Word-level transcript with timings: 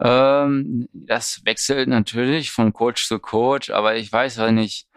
Ähm, 0.00 0.88
das 0.92 1.40
wechselt 1.44 1.88
natürlich 1.88 2.50
von 2.50 2.72
Coach 2.72 3.06
zu 3.06 3.18
Coach, 3.18 3.70
aber 3.70 3.96
ich 3.96 4.12
weiß 4.12 4.38
halt 4.38 4.54
nicht, 4.54 4.88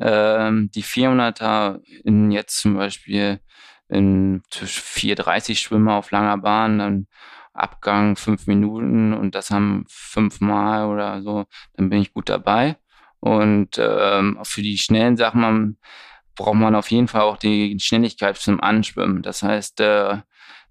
ähm, 0.00 0.70
die 0.74 0.82
400er 0.84 1.80
in 2.04 2.30
jetzt 2.30 2.58
zum 2.60 2.76
Beispiel 2.76 3.40
in 3.88 4.42
4,30 4.50 5.56
Schwimmer 5.56 5.94
auf 5.96 6.10
langer 6.10 6.38
Bahn, 6.38 6.78
dann 6.78 7.06
Abgang 7.52 8.16
fünf 8.16 8.46
Minuten 8.46 9.12
und 9.12 9.34
das 9.34 9.50
haben 9.50 9.84
fünfmal 9.88 10.86
oder 10.86 11.22
so, 11.22 11.46
dann 11.74 11.90
bin 11.90 12.00
ich 12.00 12.12
gut 12.14 12.28
dabei. 12.28 12.76
Und 13.20 13.78
ähm, 13.78 14.38
für 14.44 14.62
die 14.62 14.78
schnellen 14.78 15.16
Sachen 15.16 15.40
man, 15.40 15.76
braucht 16.36 16.56
man 16.56 16.74
auf 16.74 16.90
jeden 16.90 17.08
Fall 17.08 17.22
auch 17.22 17.36
die 17.36 17.78
Schnelligkeit 17.80 18.36
zum 18.38 18.60
Anschwimmen. 18.62 19.22
Das 19.22 19.42
heißt, 19.42 19.80
äh, 19.80 20.18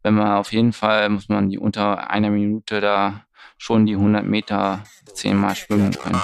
wenn 0.03 0.15
man 0.15 0.37
auf 0.37 0.51
jeden 0.53 0.73
Fall 0.73 1.09
muss 1.09 1.29
man 1.29 1.49
die 1.49 1.59
unter 1.59 2.09
einer 2.09 2.29
Minute 2.31 2.81
da 2.81 3.25
schon 3.59 3.85
die 3.85 3.93
100 3.93 4.25
Meter 4.25 4.83
zehnmal 5.13 5.55
schwimmen 5.55 5.91
können. 5.91 6.21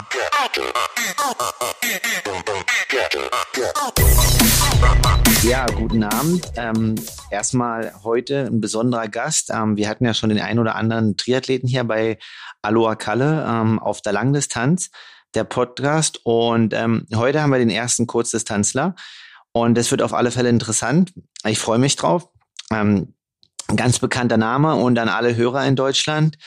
Ja, 5.44 5.66
guten 5.68 6.04
Abend. 6.04 6.52
Ähm, 6.56 6.96
erstmal 7.30 7.94
heute 8.04 8.46
ein 8.46 8.62
besonderer 8.62 9.08
Gast. 9.08 9.52
Ähm, 9.54 9.78
wir 9.78 9.90
hatten 9.90 10.06
ja 10.06 10.14
schon 10.14 10.30
den 10.30 10.40
ein 10.40 10.58
oder 10.58 10.76
anderen 10.76 11.18
Triathleten 11.18 11.68
hier 11.70 11.84
bei 11.84 12.18
Aloha 12.64 12.96
Kalle 12.96 13.46
ähm, 13.48 13.78
auf 13.78 14.02
der 14.02 14.14
Langdistanz, 14.14 14.90
der 15.36 15.44
Podcast. 15.44 16.22
Und 16.24 16.74
ähm, 16.74 17.06
heute 17.14 17.42
haben 17.42 17.52
wir 17.52 17.60
den 17.60 17.70
ersten 17.70 18.08
Kurzdistanzler. 18.08 18.96
Und 19.52 19.78
es 19.78 19.92
wird 19.92 20.02
auf 20.02 20.14
alle 20.14 20.32
Fälle 20.32 20.50
interessant. 20.50 21.14
Ich 21.46 21.60
freue 21.60 21.80
mich 21.80 21.96
drauf. 21.96 22.28
Ähm, 22.72 23.14
ganz 23.76 24.00
bekannter 24.00 24.38
Name 24.38 24.76
und 24.76 24.98
an 24.98 25.10
alle 25.10 25.36
Hörer 25.36 25.66
in 25.66 25.76
Deutschland. 25.76 26.38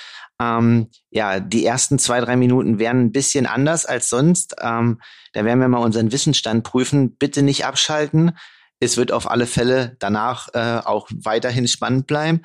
Ähm, 0.40 0.88
ja, 1.10 1.40
die 1.40 1.64
ersten 1.64 1.98
zwei, 1.98 2.20
drei 2.20 2.36
Minuten 2.36 2.78
wären 2.78 3.00
ein 3.00 3.12
bisschen 3.12 3.46
anders 3.46 3.86
als 3.86 4.08
sonst. 4.08 4.56
Ähm, 4.60 5.00
da 5.32 5.44
werden 5.44 5.60
wir 5.60 5.68
mal 5.68 5.78
unseren 5.78 6.12
Wissensstand 6.12 6.64
prüfen. 6.64 7.16
Bitte 7.16 7.42
nicht 7.42 7.64
abschalten. 7.64 8.32
Es 8.80 8.96
wird 8.96 9.10
auf 9.10 9.28
alle 9.30 9.46
Fälle 9.46 9.96
danach 9.98 10.48
äh, 10.54 10.80
auch 10.84 11.08
weiterhin 11.12 11.66
spannend 11.66 12.06
bleiben. 12.06 12.42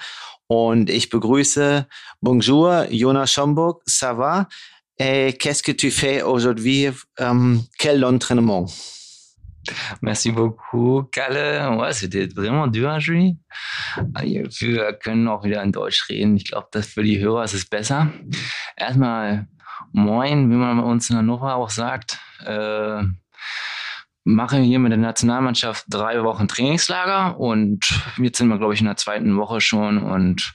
Und 0.48 0.90
ich 0.90 1.10
begrüße 1.10 1.88
Bonjour, 2.22 2.88
Jonas 2.90 3.32
Schomburg, 3.32 3.84
ça 3.88 4.18
va? 4.18 4.48
Et 4.98 5.34
qu'est-ce 5.40 5.64
que 5.64 5.72
tu 5.72 5.92
fais 5.92 6.22
aujourd'hui? 6.22 6.92
Um, 7.20 7.68
quel 7.78 8.04
entraînement? 8.04 8.68
Merci 10.02 10.32
beaucoup, 10.32 11.04
Kalle. 11.12 11.78
Ouais, 11.78 11.94
c'était 11.94 12.28
vraiment 12.28 12.68
dur 12.68 12.90
aujourd'hui. 12.90 13.38
Wir 14.22 14.94
können 14.94 15.28
auch 15.28 15.44
wieder 15.44 15.64
in 15.64 15.72
Deutsch 15.72 16.10
reden. 16.10 16.36
Ich 16.36 16.46
glaube, 16.46 16.68
das 16.72 16.88
für 16.88 17.04
die 17.04 17.20
Hörer 17.20 17.44
ist 17.44 17.54
es 17.54 17.66
besser. 17.66 18.12
Erstmal 18.76 19.48
Moin, 19.92 20.50
wie 20.50 20.56
man 20.56 20.78
bei 20.78 20.84
uns 20.84 21.10
in 21.10 21.18
Hannover 21.18 21.56
auch 21.56 21.70
sagt. 21.70 22.20
Äh, 22.46 23.04
mache 24.24 24.58
hier 24.58 24.80
mit 24.80 24.92
der 24.92 24.98
Nationalmannschaft 24.98 25.86
drei 25.90 26.24
Wochen 26.24 26.48
Trainingslager 26.48 27.40
und 27.40 27.86
jetzt 28.18 28.38
sind 28.38 28.48
wir, 28.48 28.58
glaube 28.58 28.74
ich, 28.74 28.80
in 28.80 28.86
der 28.88 28.96
zweiten 28.96 29.38
Woche 29.38 29.62
schon 29.62 29.98
und 30.00 30.54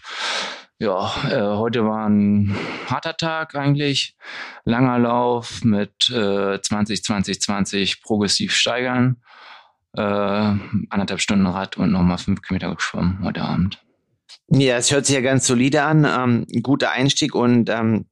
ja, 0.79 1.12
äh, 1.29 1.57
heute 1.57 1.84
war 1.84 2.09
ein 2.09 2.57
harter 2.87 3.17
Tag 3.17 3.57
eigentlich. 3.57 4.17
Langer 4.65 4.98
Lauf 5.01 5.65
mit 5.65 6.09
äh, 6.11 6.61
20, 6.61 7.03
20, 7.03 7.41
20 7.41 8.03
progressiv 8.03 8.55
steigern. 8.55 9.17
Äh, 9.97 10.01
anderthalb 10.01 11.20
Stunden 11.20 11.47
Rad 11.47 11.77
und 11.77 11.91
nochmal 11.91 12.19
fünf 12.19 12.43
Kilometer 12.43 12.75
geschwommen 12.75 13.19
heute 13.25 13.43
Abend. 13.43 13.83
Ja, 14.48 14.77
es 14.77 14.93
hört 14.93 15.07
sich 15.07 15.17
ja 15.17 15.20
ganz 15.20 15.47
solide 15.47 15.83
an. 15.83 16.05
Ähm, 16.05 16.47
guter 16.62 16.92
Einstieg 16.92 17.35
und 17.35 17.69
ähm, 17.70 18.07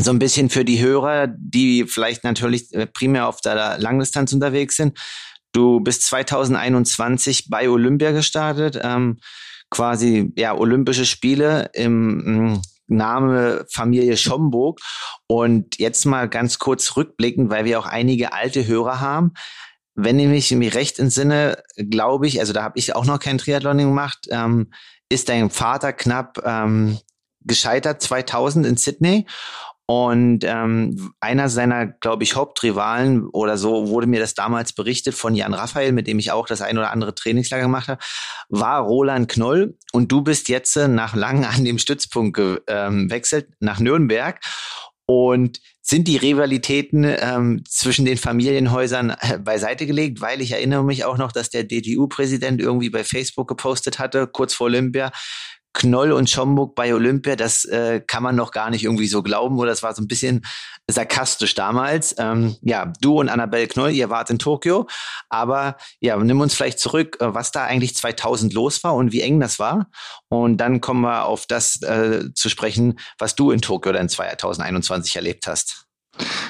so 0.00 0.10
ein 0.10 0.18
bisschen 0.18 0.50
für 0.50 0.64
die 0.64 0.82
Hörer, 0.82 1.28
die 1.28 1.84
vielleicht 1.84 2.24
natürlich 2.24 2.72
äh, 2.74 2.86
primär 2.86 3.28
auf 3.28 3.40
der 3.40 3.78
Langdistanz 3.78 4.32
unterwegs 4.32 4.76
sind. 4.76 4.98
Du 5.52 5.80
bist 5.80 6.04
2021 6.06 7.48
bei 7.48 7.68
Olympia 7.68 8.10
gestartet. 8.10 8.80
Ähm, 8.82 9.18
quasi 9.70 10.32
ja 10.36 10.56
Olympische 10.56 11.06
Spiele 11.06 11.70
im 11.74 12.52
mm, 12.52 12.62
Name 12.88 13.64
Familie 13.70 14.16
Schomburg. 14.16 14.80
Und 15.26 15.78
jetzt 15.78 16.04
mal 16.04 16.28
ganz 16.28 16.58
kurz 16.58 16.96
rückblickend, 16.96 17.50
weil 17.50 17.64
wir 17.64 17.78
auch 17.78 17.86
einige 17.86 18.32
alte 18.32 18.66
Hörer 18.66 19.00
haben. 19.00 19.32
Wenn 19.94 20.18
ich 20.18 20.50
mich 20.50 20.74
recht 20.74 20.98
entsinne, 20.98 21.62
glaube 21.76 22.26
ich, 22.26 22.40
also 22.40 22.52
da 22.52 22.62
habe 22.62 22.78
ich 22.78 22.94
auch 22.94 23.04
noch 23.04 23.18
kein 23.18 23.38
Triathlon 23.38 23.78
gemacht, 23.78 24.26
ähm, 24.30 24.72
ist 25.08 25.28
dein 25.28 25.50
Vater 25.50 25.92
knapp 25.92 26.40
ähm, 26.44 26.98
gescheitert 27.42 28.02
2000 28.02 28.66
in 28.66 28.76
Sydney 28.76 29.26
und 29.90 30.44
ähm, 30.44 31.14
einer 31.18 31.48
seiner, 31.48 31.88
glaube 31.88 32.22
ich, 32.22 32.36
Hauptrivalen 32.36 33.26
oder 33.26 33.58
so 33.58 33.88
wurde 33.88 34.06
mir 34.06 34.20
das 34.20 34.34
damals 34.34 34.72
berichtet 34.72 35.16
von 35.16 35.34
Jan 35.34 35.52
Raphael, 35.52 35.90
mit 35.90 36.06
dem 36.06 36.20
ich 36.20 36.30
auch 36.30 36.46
das 36.46 36.62
ein 36.62 36.78
oder 36.78 36.92
andere 36.92 37.12
Trainingslager 37.12 37.64
gemacht 37.64 37.88
habe, 37.88 38.00
war 38.48 38.82
Roland 38.82 39.28
Knoll. 39.28 39.76
Und 39.90 40.12
du 40.12 40.22
bist 40.22 40.48
jetzt 40.48 40.76
äh, 40.76 40.86
nach 40.86 41.16
lang 41.16 41.44
an 41.44 41.64
dem 41.64 41.80
Stützpunkt 41.80 42.36
gewechselt 42.36 43.46
ähm, 43.48 43.54
nach 43.58 43.80
Nürnberg. 43.80 44.38
Und 45.06 45.58
sind 45.82 46.06
die 46.06 46.18
Rivalitäten 46.18 47.02
ähm, 47.04 47.64
zwischen 47.68 48.04
den 48.04 48.16
Familienhäusern 48.16 49.16
äh, 49.20 49.38
beiseite 49.38 49.86
gelegt, 49.86 50.20
weil 50.20 50.40
ich 50.40 50.52
erinnere 50.52 50.84
mich 50.84 51.04
auch 51.04 51.18
noch, 51.18 51.32
dass 51.32 51.50
der 51.50 51.64
DTU-Präsident 51.64 52.60
irgendwie 52.60 52.90
bei 52.90 53.02
Facebook 53.02 53.48
gepostet 53.48 53.98
hatte, 53.98 54.28
kurz 54.28 54.54
vor 54.54 54.66
Olympia, 54.66 55.10
Knoll 55.72 56.12
und 56.12 56.28
Schomburg 56.28 56.74
bei 56.74 56.92
Olympia, 56.94 57.36
das 57.36 57.64
äh, 57.64 58.00
kann 58.00 58.22
man 58.22 58.34
noch 58.34 58.50
gar 58.50 58.70
nicht 58.70 58.84
irgendwie 58.84 59.06
so 59.06 59.22
glauben 59.22 59.58
oder 59.58 59.70
das 59.70 59.82
war 59.82 59.94
so 59.94 60.02
ein 60.02 60.08
bisschen 60.08 60.44
sarkastisch 60.90 61.54
damals. 61.54 62.14
Ähm, 62.18 62.56
ja, 62.62 62.92
du 63.00 63.20
und 63.20 63.28
Annabelle 63.28 63.68
Knoll, 63.68 63.92
ihr 63.92 64.10
wart 64.10 64.30
in 64.30 64.38
Tokio, 64.38 64.88
aber 65.28 65.76
ja, 66.00 66.16
nimm 66.16 66.40
uns 66.40 66.54
vielleicht 66.54 66.80
zurück, 66.80 67.18
äh, 67.20 67.34
was 67.34 67.52
da 67.52 67.64
eigentlich 67.64 67.94
2000 67.94 68.52
los 68.52 68.82
war 68.82 68.94
und 68.94 69.12
wie 69.12 69.20
eng 69.20 69.38
das 69.38 69.58
war 69.58 69.86
und 70.28 70.56
dann 70.58 70.80
kommen 70.80 71.02
wir 71.02 71.24
auf 71.26 71.46
das 71.46 71.80
äh, 71.82 72.32
zu 72.34 72.48
sprechen, 72.48 72.98
was 73.18 73.36
du 73.36 73.52
in 73.52 73.60
Tokio 73.60 73.92
dann 73.92 74.08
2021 74.08 75.14
erlebt 75.16 75.46
hast. 75.46 75.86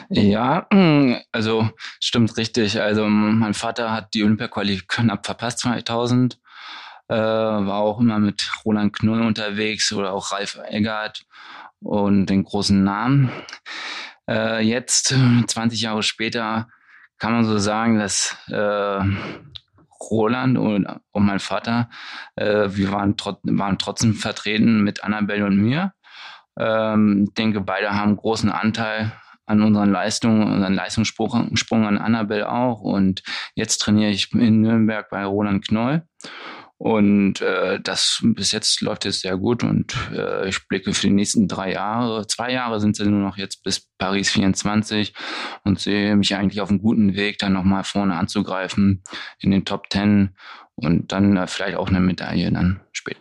Ja, 0.08 0.66
also 1.32 1.70
stimmt 2.00 2.36
richtig. 2.36 2.80
Also 2.80 3.06
mein 3.06 3.54
Vater 3.54 3.92
hat 3.92 4.14
die 4.14 4.24
Olympia-Quali 4.24 4.82
knapp 4.88 5.26
verpasst 5.26 5.60
2000 5.60 6.38
äh, 7.10 7.16
war 7.16 7.80
auch 7.80 7.98
immer 7.98 8.20
mit 8.20 8.48
Roland 8.64 8.92
Knull 8.92 9.22
unterwegs 9.22 9.92
oder 9.92 10.12
auch 10.12 10.30
Ralf 10.30 10.60
Eggert 10.68 11.24
und 11.80 12.26
den 12.26 12.44
großen 12.44 12.84
Namen. 12.84 13.30
Äh, 14.28 14.62
jetzt, 14.62 15.14
20 15.46 15.80
Jahre 15.80 16.04
später, 16.04 16.68
kann 17.18 17.32
man 17.32 17.44
so 17.44 17.58
sagen, 17.58 17.98
dass 17.98 18.36
äh, 18.48 19.00
Roland 20.00 20.56
und, 20.56 20.86
und 21.10 21.26
mein 21.26 21.40
Vater, 21.40 21.90
äh, 22.36 22.68
wir 22.70 22.92
waren, 22.92 23.16
trot 23.16 23.40
waren 23.42 23.78
trotzdem 23.78 24.14
vertreten 24.14 24.82
mit 24.82 25.02
Annabelle 25.02 25.46
und 25.46 25.56
mir. 25.56 25.92
Ähm, 26.58 27.24
ich 27.28 27.34
denke, 27.34 27.60
beide 27.60 27.90
haben 27.90 28.16
großen 28.16 28.50
Anteil 28.50 29.12
an 29.46 29.62
unseren 29.62 29.90
Leistungen, 29.90 30.44
unseren 30.44 30.74
Leistungssprung 30.74 31.56
Sprung 31.56 31.86
an 31.86 31.98
Annabelle 31.98 32.50
auch. 32.50 32.80
Und 32.80 33.24
jetzt 33.56 33.78
trainiere 33.78 34.10
ich 34.10 34.32
in 34.32 34.60
Nürnberg 34.60 35.10
bei 35.10 35.24
Roland 35.24 35.66
Knoll. 35.66 36.04
Und 36.82 37.42
äh, 37.42 37.78
das 37.78 38.20
bis 38.22 38.52
jetzt 38.52 38.80
läuft 38.80 39.04
es 39.04 39.20
sehr 39.20 39.36
gut 39.36 39.62
und 39.62 39.94
äh, 40.14 40.48
ich 40.48 40.66
blicke 40.66 40.94
für 40.94 41.08
die 41.08 41.12
nächsten 41.12 41.46
drei 41.46 41.74
Jahre, 41.74 42.26
zwei 42.26 42.52
Jahre 42.52 42.80
sind 42.80 42.98
es 42.98 43.06
nur 43.06 43.20
noch 43.20 43.36
jetzt 43.36 43.62
bis 43.62 43.90
Paris 43.98 44.30
24 44.30 45.12
und 45.64 45.78
sehe 45.78 46.16
mich 46.16 46.34
eigentlich 46.34 46.62
auf 46.62 46.70
einem 46.70 46.80
guten 46.80 47.14
Weg, 47.14 47.36
dann 47.36 47.52
nochmal 47.52 47.84
vorne 47.84 48.14
anzugreifen 48.14 49.02
in 49.40 49.50
den 49.50 49.66
Top 49.66 49.90
Ten 49.90 50.34
und 50.74 51.12
dann 51.12 51.36
äh, 51.36 51.46
vielleicht 51.46 51.76
auch 51.76 51.88
eine 51.88 52.00
Medaille 52.00 52.50
dann 52.50 52.80
später. 52.92 53.20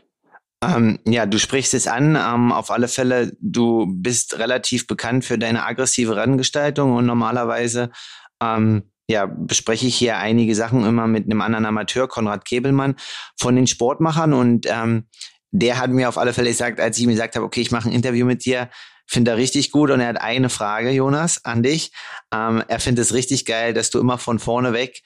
Ähm, 0.64 1.00
ja, 1.06 1.26
du 1.26 1.38
sprichst 1.38 1.74
es 1.74 1.88
an. 1.88 2.16
Ähm, 2.16 2.54
auf 2.54 2.72
alle 2.72 2.88
Fälle, 2.88 3.34
du 3.42 3.88
bist 3.90 4.40
relativ 4.40 4.88
bekannt 4.88 5.26
für 5.26 5.38
deine 5.38 5.66
aggressive 5.66 6.16
Renngestaltung 6.16 6.94
und 6.96 7.06
normalerweise 7.06 7.92
ähm, 8.42 8.84
ja, 9.10 9.26
bespreche 9.26 9.88
ich 9.88 9.96
hier 9.96 10.20
einige 10.20 10.54
Sachen 10.54 10.86
immer 10.86 11.08
mit 11.08 11.26
einem 11.26 11.42
anderen 11.42 11.66
Amateur, 11.66 12.08
Konrad 12.08 12.46
Kebelmann, 12.46 12.96
von 13.40 13.56
den 13.56 13.66
Sportmachern. 13.66 14.34
Und 14.34 14.68
ähm, 14.70 15.08
der 15.50 15.80
hat 15.80 15.90
mir 15.90 16.10
auf 16.10 16.20
alle 16.20 16.32
Fälle 16.32 16.50
gesagt, 16.50 16.80
als 16.80 16.96
ich 16.98 17.06
ihm 17.06 17.10
gesagt 17.10 17.36
habe, 17.36 17.44
okay, 17.44 17.62
ich 17.62 17.72
mache 17.72 17.90
ein 17.90 17.96
Interview 17.96 18.28
mit 18.28 18.46
dir, 18.46 18.70
finde 19.08 19.32
er 19.32 19.38
richtig 19.38 19.72
gut. 19.72 19.90
Und 19.90 20.00
er 20.00 20.10
hat 20.10 20.22
eine 20.22 20.50
Frage, 20.50 20.92
Jonas, 20.92 21.44
an 21.44 21.64
dich. 21.64 21.92
Ähm, 22.32 22.64
er 22.68 22.80
findet 22.80 23.06
es 23.06 23.14
richtig 23.16 23.46
geil, 23.46 23.74
dass 23.74 23.90
du 23.90 24.00
immer 24.00 24.20
von 24.20 24.38
vorne 24.38 24.74
weg 24.74 25.02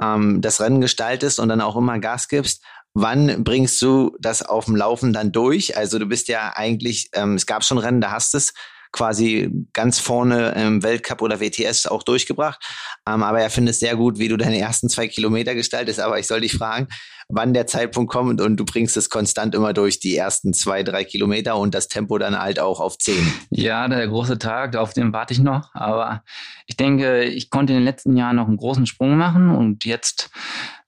ähm, 0.00 0.40
das 0.40 0.60
Rennen 0.60 0.80
gestaltest 0.80 1.40
und 1.40 1.48
dann 1.48 1.60
auch 1.60 1.74
immer 1.74 1.98
Gas 1.98 2.28
gibst. 2.28 2.62
Wann 2.94 3.42
bringst 3.42 3.82
du 3.82 4.16
das 4.20 4.42
auf 4.42 4.66
dem 4.66 4.76
Laufen 4.76 5.12
dann 5.12 5.32
durch? 5.32 5.76
Also 5.76 5.98
du 5.98 6.06
bist 6.06 6.28
ja 6.28 6.52
eigentlich, 6.54 7.10
ähm, 7.12 7.34
es 7.34 7.46
gab 7.46 7.64
schon 7.64 7.78
Rennen, 7.78 8.00
da 8.00 8.12
hast 8.12 8.34
du 8.34 8.38
es 8.38 8.54
quasi 8.92 9.50
ganz 9.72 9.98
vorne 9.98 10.50
im 10.56 10.82
Weltcup 10.82 11.22
oder 11.22 11.40
WTS 11.40 11.86
auch 11.86 12.02
durchgebracht. 12.02 12.62
Ähm, 13.06 13.22
aber 13.22 13.40
er 13.40 13.50
findet 13.50 13.74
es 13.74 13.80
sehr 13.80 13.96
gut, 13.96 14.18
wie 14.18 14.28
du 14.28 14.36
deine 14.36 14.58
ersten 14.58 14.88
zwei 14.88 15.08
Kilometer 15.08 15.54
gestaltest. 15.54 16.00
Aber 16.00 16.18
ich 16.18 16.26
soll 16.26 16.40
dich 16.40 16.54
fragen, 16.54 16.88
wann 17.28 17.52
der 17.52 17.66
Zeitpunkt 17.66 18.10
kommt 18.10 18.40
und 18.40 18.56
du 18.56 18.64
bringst 18.64 18.96
es 18.96 19.10
konstant 19.10 19.54
immer 19.54 19.74
durch 19.74 20.00
die 20.00 20.16
ersten 20.16 20.54
zwei, 20.54 20.82
drei 20.82 21.04
Kilometer 21.04 21.58
und 21.58 21.74
das 21.74 21.88
Tempo 21.88 22.16
dann 22.16 22.38
halt 22.38 22.58
auch 22.58 22.80
auf 22.80 22.96
zehn. 22.96 23.32
Ja, 23.50 23.86
der 23.86 24.08
große 24.08 24.38
Tag, 24.38 24.76
auf 24.76 24.94
den 24.94 25.12
warte 25.12 25.34
ich 25.34 25.40
noch. 25.40 25.74
Aber 25.74 26.22
ich 26.66 26.76
denke, 26.76 27.24
ich 27.24 27.50
konnte 27.50 27.74
in 27.74 27.80
den 27.80 27.84
letzten 27.84 28.16
Jahren 28.16 28.36
noch 28.36 28.48
einen 28.48 28.56
großen 28.56 28.86
Sprung 28.86 29.16
machen 29.16 29.50
und 29.50 29.84
jetzt 29.84 30.30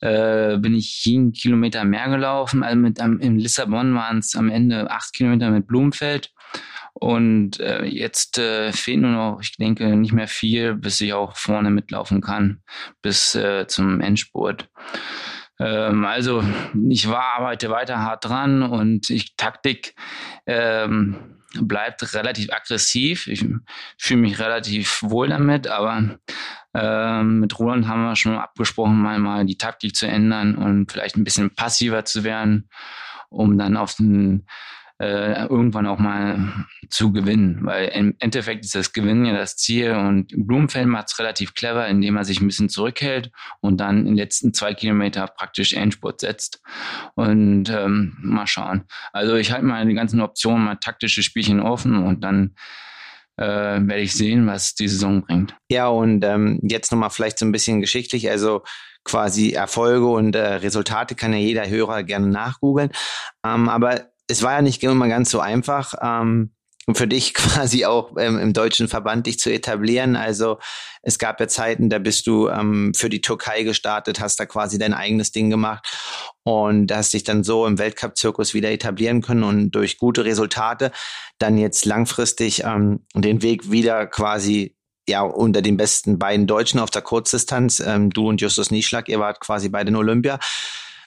äh, 0.01 0.57
bin 0.57 0.75
ich 0.75 1.05
jeden 1.05 1.33
Kilometer 1.33 1.85
mehr 1.85 2.09
gelaufen. 2.09 2.63
Also 2.63 2.79
mit, 2.79 3.01
um, 3.01 3.21
in 3.21 3.39
Lissabon 3.39 3.95
waren 3.95 4.19
es 4.19 4.35
am 4.35 4.49
Ende 4.49 4.91
acht 4.91 5.13
Kilometer 5.13 5.51
mit 5.51 5.67
Blumenfeld. 5.67 6.33
Und 6.95 7.61
äh, 7.61 7.85
jetzt 7.85 8.39
äh, 8.39 8.73
fehlt 8.73 9.01
nur 9.01 9.11
noch, 9.11 9.41
ich 9.43 9.57
denke, 9.57 9.97
nicht 9.97 10.13
mehr 10.13 10.29
viel, 10.29 10.75
bis 10.75 11.01
ich 11.01 11.13
auch 11.13 11.37
vorne 11.37 11.71
mitlaufen 11.71 12.21
kann, 12.21 12.61
bis 13.03 13.35
äh, 13.35 13.67
zum 13.67 14.01
Endspurt. 14.01 14.69
Ähm, 15.59 16.05
also 16.05 16.43
ich 16.89 17.09
war, 17.09 17.37
arbeite 17.39 17.71
weiter 17.71 18.01
hart 18.01 18.25
dran 18.25 18.63
und 18.63 19.11
ich 19.11 19.37
Taktik 19.37 19.95
ähm, 20.47 21.41
bleibt 21.61 22.15
relativ 22.15 22.53
aggressiv. 22.53 23.27
Ich 23.27 23.45
fühle 23.99 24.21
mich 24.21 24.39
relativ 24.39 25.03
wohl 25.03 25.29
damit, 25.29 25.69
aber 25.69 26.19
ähm, 26.75 27.41
mit 27.41 27.59
Roland 27.59 27.89
haben 27.89 28.05
wir 28.05 28.17
schon 28.17 28.39
abgesprochen, 28.39 29.01
mal, 29.01 29.19
mal 29.19 29.45
die 29.45 29.59
Taktik 29.59 29.95
zu 29.95 30.07
ändern 30.07 30.57
und 30.57 30.91
vielleicht 30.91 31.17
ein 31.17 31.25
bisschen 31.25 31.55
passiver 31.55 32.05
zu 32.05 32.25
werden, 32.25 32.69
um 33.29 33.59
dann 33.59 33.77
auf 33.77 33.95
den 33.95 34.47
äh, 35.01 35.47
irgendwann 35.47 35.87
auch 35.87 35.99
mal 35.99 36.67
zu 36.91 37.11
gewinnen. 37.11 37.61
Weil 37.63 37.89
im 37.89 38.15
Endeffekt 38.19 38.67
ist 38.67 38.75
das 38.75 38.93
Gewinnen 38.93 39.25
ja 39.25 39.33
das 39.33 39.57
Ziel 39.57 39.93
und 39.93 40.27
Blumenfeld 40.37 40.87
macht 40.87 41.09
es 41.09 41.19
relativ 41.19 41.55
clever, 41.55 41.89
indem 41.89 42.17
er 42.17 42.25
sich 42.25 42.41
ein 42.41 42.47
bisschen 42.47 42.69
zurückhält 42.69 43.31
und 43.61 43.79
dann 43.79 44.01
in 44.01 44.05
den 44.07 44.17
letzten 44.17 44.53
zwei 44.53 44.75
Kilometer 44.75 45.27
praktisch 45.27 45.73
Endspurt 45.73 46.21
setzt. 46.21 46.63
Und 47.15 47.71
ähm, 47.71 48.17
mal 48.21 48.47
schauen. 48.47 48.85
Also 49.13 49.37
ich 49.37 49.51
halte 49.53 49.65
mal 49.65 49.87
die 49.87 49.95
ganzen 49.95 50.21
Optionen, 50.21 50.65
mal 50.67 50.77
taktische 50.77 51.23
Spielchen 51.23 51.61
offen 51.61 52.05
und 52.05 52.21
dann 52.23 52.55
äh, 53.39 53.45
werde 53.47 54.01
ich 54.01 54.13
sehen, 54.13 54.47
was 54.47 54.75
die 54.75 54.89
Saison 54.89 55.23
bringt. 55.23 55.57
Ja, 55.71 55.89
und 55.89 56.23
ähm, 56.27 56.61
jetzt 56.63 56.93
nochmal 56.93 57.11
vielleicht 57.11 57.39
so 57.39 57.47
ein 57.47 57.53
bisschen 57.53 57.81
geschichtlich. 57.81 58.29
Also 58.31 58.65
quasi 59.05 59.53
Erfolge 59.53 60.07
und 60.07 60.37
äh, 60.37 60.57
Resultate 60.57 61.15
kann 61.15 61.33
ja 61.33 61.39
jeder 61.39 61.67
Hörer 61.67 62.03
gerne 62.03 62.27
nachgoogeln. 62.27 62.91
Ähm, 63.47 63.71
aber 63.71 64.10
es 64.31 64.43
war 64.43 64.53
ja 64.53 64.63
nicht 64.63 64.83
immer 64.83 65.09
ganz 65.09 65.31
so 65.31 65.41
einfach. 65.41 65.95
Ähm, 66.01 66.53
für 66.95 67.07
dich 67.07 67.35
quasi 67.35 67.85
auch 67.85 68.17
ähm, 68.19 68.39
im 68.39 68.53
deutschen 68.53 68.89
Verband 68.89 69.27
dich 69.27 69.39
zu 69.39 69.53
etablieren. 69.53 70.17
Also 70.17 70.59
es 71.03 71.19
gab 71.19 71.41
ja 71.41 71.49
Zeiten, 71.49 71.91
da 71.91 71.99
bist 71.99 72.27
du 72.27 72.49
ähm, 72.49 72.93
für 72.95 73.09
die 73.09 73.21
Türkei 73.21 73.63
gestartet, 73.63 74.21
hast 74.21 74.41
da 74.41 74.47
quasi 74.47 74.79
dein 74.79 74.95
eigenes 74.95 75.33
Ding 75.33 75.51
gemacht 75.51 75.87
und 76.43 76.93
hast 76.93 77.13
dich 77.13 77.25
dann 77.25 77.45
so 77.45 77.67
im 77.67 77.79
Weltcup-Zirkus 77.79 78.55
wieder 78.55 78.71
etablieren 78.71 79.23
können 79.23 79.45
und 79.45 79.71
durch 79.73 79.99
gute 79.99 80.25
Resultate 80.25 80.91
dann 81.39 81.59
jetzt 81.59 81.85
langfristig 81.85 82.65
ähm, 82.65 83.05
den 83.15 83.43
Weg 83.43 83.71
wieder 83.71 84.07
quasi 84.07 84.77
ja 85.09 85.23
unter 85.23 85.63
den 85.63 85.77
besten 85.77 86.19
beiden 86.19 86.47
Deutschen 86.47 86.81
auf 86.81 86.91
der 86.91 87.03
Kurzdistanz. 87.03 87.81
Ähm, 87.81 88.11
du 88.11 88.29
und 88.29 88.41
Justus 88.41 88.71
Nieschlag, 88.71 89.09
ihr 89.09 89.19
wart 89.19 89.41
quasi 89.41 89.69
bei 89.69 89.85
den 89.85 89.97
Olympia 89.97 90.39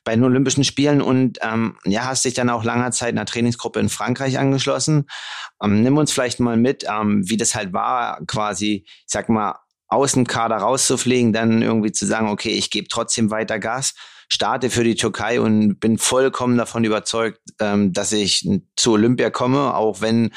bei 0.03 0.15
den 0.15 0.23
Olympischen 0.23 0.63
Spielen 0.63 1.01
und 1.01 1.39
ähm, 1.41 1.77
ja, 1.85 2.05
hast 2.05 2.25
dich 2.25 2.33
dann 2.33 2.49
auch 2.49 2.63
langer 2.63 2.91
Zeit 2.91 3.11
in 3.11 3.17
einer 3.17 3.25
Trainingsgruppe 3.25 3.79
in 3.79 3.89
Frankreich 3.89 4.37
angeschlossen. 4.37 5.07
Ähm, 5.61 5.81
nimm 5.81 5.97
uns 5.97 6.11
vielleicht 6.11 6.39
mal 6.39 6.57
mit, 6.57 6.85
ähm, 6.89 7.27
wie 7.29 7.37
das 7.37 7.55
halt 7.55 7.73
war, 7.73 8.19
quasi, 8.25 8.83
ich 8.85 9.03
sag 9.07 9.29
mal, 9.29 9.55
aus 9.87 10.13
dem 10.13 10.25
Kader 10.25 10.57
rauszufliegen, 10.57 11.33
dann 11.33 11.61
irgendwie 11.61 11.91
zu 11.91 12.05
sagen, 12.05 12.29
okay, 12.29 12.49
ich 12.49 12.71
gebe 12.71 12.87
trotzdem 12.87 13.31
weiter 13.31 13.59
Gas, 13.59 13.93
starte 14.27 14.69
für 14.69 14.83
die 14.83 14.95
Türkei 14.95 15.39
und 15.39 15.79
bin 15.79 15.97
vollkommen 15.97 16.57
davon 16.57 16.83
überzeugt, 16.83 17.39
ähm, 17.59 17.93
dass 17.93 18.11
ich 18.11 18.47
zu 18.75 18.93
Olympia 18.93 19.29
komme, 19.29 19.75
auch 19.75 20.01
wenn 20.01 20.31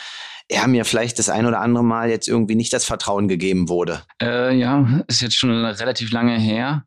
er 0.48 0.68
mir 0.68 0.84
vielleicht 0.84 1.18
das 1.18 1.28
ein 1.28 1.46
oder 1.46 1.60
andere 1.60 1.82
Mal 1.82 2.08
jetzt 2.08 2.28
irgendwie 2.28 2.54
nicht 2.54 2.72
das 2.72 2.84
Vertrauen 2.84 3.28
gegeben 3.28 3.68
wurde. 3.68 4.02
Äh, 4.22 4.56
ja, 4.56 5.02
ist 5.08 5.22
jetzt 5.22 5.34
schon 5.34 5.50
relativ 5.50 6.12
lange 6.12 6.38
her. 6.38 6.84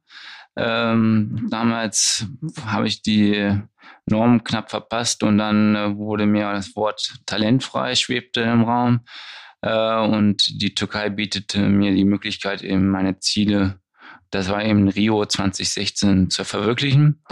Ähm, 0.59 1.47
damals 1.49 2.27
habe 2.65 2.87
ich 2.87 3.01
die 3.01 3.57
Norm 4.05 4.43
knapp 4.43 4.69
verpasst 4.69 5.23
und 5.23 5.37
dann 5.37 5.75
äh, 5.75 5.95
wurde 5.95 6.25
mir 6.25 6.51
das 6.51 6.75
Wort 6.75 7.15
talentfrei 7.25 7.95
schwebte 7.95 8.41
im 8.41 8.63
Raum. 8.63 9.01
Äh, 9.61 9.99
und 10.01 10.61
die 10.61 10.73
Türkei 10.73 11.09
bietete 11.09 11.61
mir 11.61 11.93
die 11.93 12.05
Möglichkeit, 12.05 12.61
eben 12.61 12.89
meine 12.89 13.19
Ziele, 13.19 13.79
das 14.31 14.49
war 14.49 14.63
eben 14.63 14.89
Rio 14.89 15.25
2016, 15.25 16.29
zu 16.29 16.43
verwirklichen. 16.43 17.23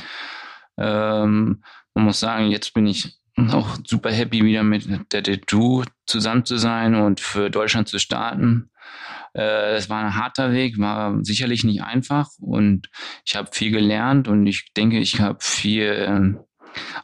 Ähm, 0.77 1.63
man 1.94 2.06
muss 2.06 2.19
sagen, 2.19 2.47
jetzt 2.47 2.74
bin 2.74 2.88
ich 2.88 3.19
auch 3.51 3.77
super 3.85 4.12
happy, 4.12 4.44
wieder 4.44 4.63
mit 4.63 4.88
der 5.12 5.21
Dedu 5.21 5.83
zusammen 6.06 6.45
zu 6.45 6.57
sein 6.57 6.95
und 6.95 7.19
für 7.19 7.50
Deutschland 7.50 7.88
zu 7.88 8.00
starten. 8.00 8.71
Äh, 9.33 9.75
es 9.75 9.89
war 9.89 10.03
ein 10.03 10.15
harter 10.15 10.53
Weg, 10.53 10.79
war 10.79 11.18
sicherlich 11.24 11.63
nicht 11.63 11.83
einfach 11.83 12.29
und 12.39 12.89
ich 13.25 13.35
habe 13.35 13.50
viel 13.51 13.71
gelernt 13.71 14.27
und 14.27 14.45
ich 14.47 14.74
denke, 14.75 15.00
ich 15.00 15.19
habe 15.19 15.39
viel, 15.41 15.83
äh, 15.83 16.33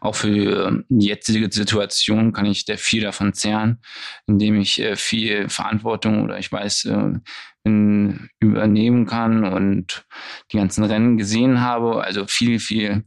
auch 0.02 0.16
für 0.16 0.84
die 0.90 1.08
jetzige 1.08 1.52
Situation 1.52 2.34
kann 2.34 2.46
ich 2.46 2.66
viel 2.78 3.02
davon 3.02 3.34
zehren, 3.34 3.82
indem 4.28 4.60
ich 4.60 4.80
äh, 4.80 4.96
viel 4.96 5.50
Verantwortung 5.50 6.24
oder 6.24 6.38
ich 6.38 6.52
weiß, 6.52 6.86
äh, 6.86 7.20
übernehmen 7.66 9.06
kann 9.06 9.46
und 9.46 10.06
die 10.52 10.58
ganzen 10.58 10.84
Rennen 10.84 11.18
gesehen 11.18 11.62
habe. 11.62 12.04
Also 12.04 12.28
viel, 12.28 12.60
viel 12.60 13.06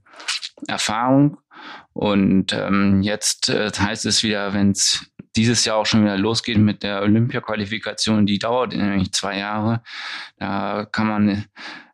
Erfahrung. 0.67 1.37
Und 1.93 2.55
ähm, 2.55 3.03
jetzt 3.03 3.51
heißt 3.51 4.07
es 4.07 4.23
wieder, 4.23 4.55
wenn 4.55 4.71
es 4.71 5.11
dieses 5.37 5.65
Jahr 5.65 5.77
auch 5.77 5.87
schon 5.87 6.03
wieder 6.03 6.17
losgeht 6.17 6.59
mit 6.59 6.83
der 6.83 7.03
Olympia-Qualifikation, 7.03 8.27
die 8.27 8.39
dauert 8.39 8.75
nämlich 8.75 9.13
zwei 9.13 9.39
Jahre. 9.39 9.83
Da 10.39 10.87
kann 10.91 11.07
man 11.07 11.45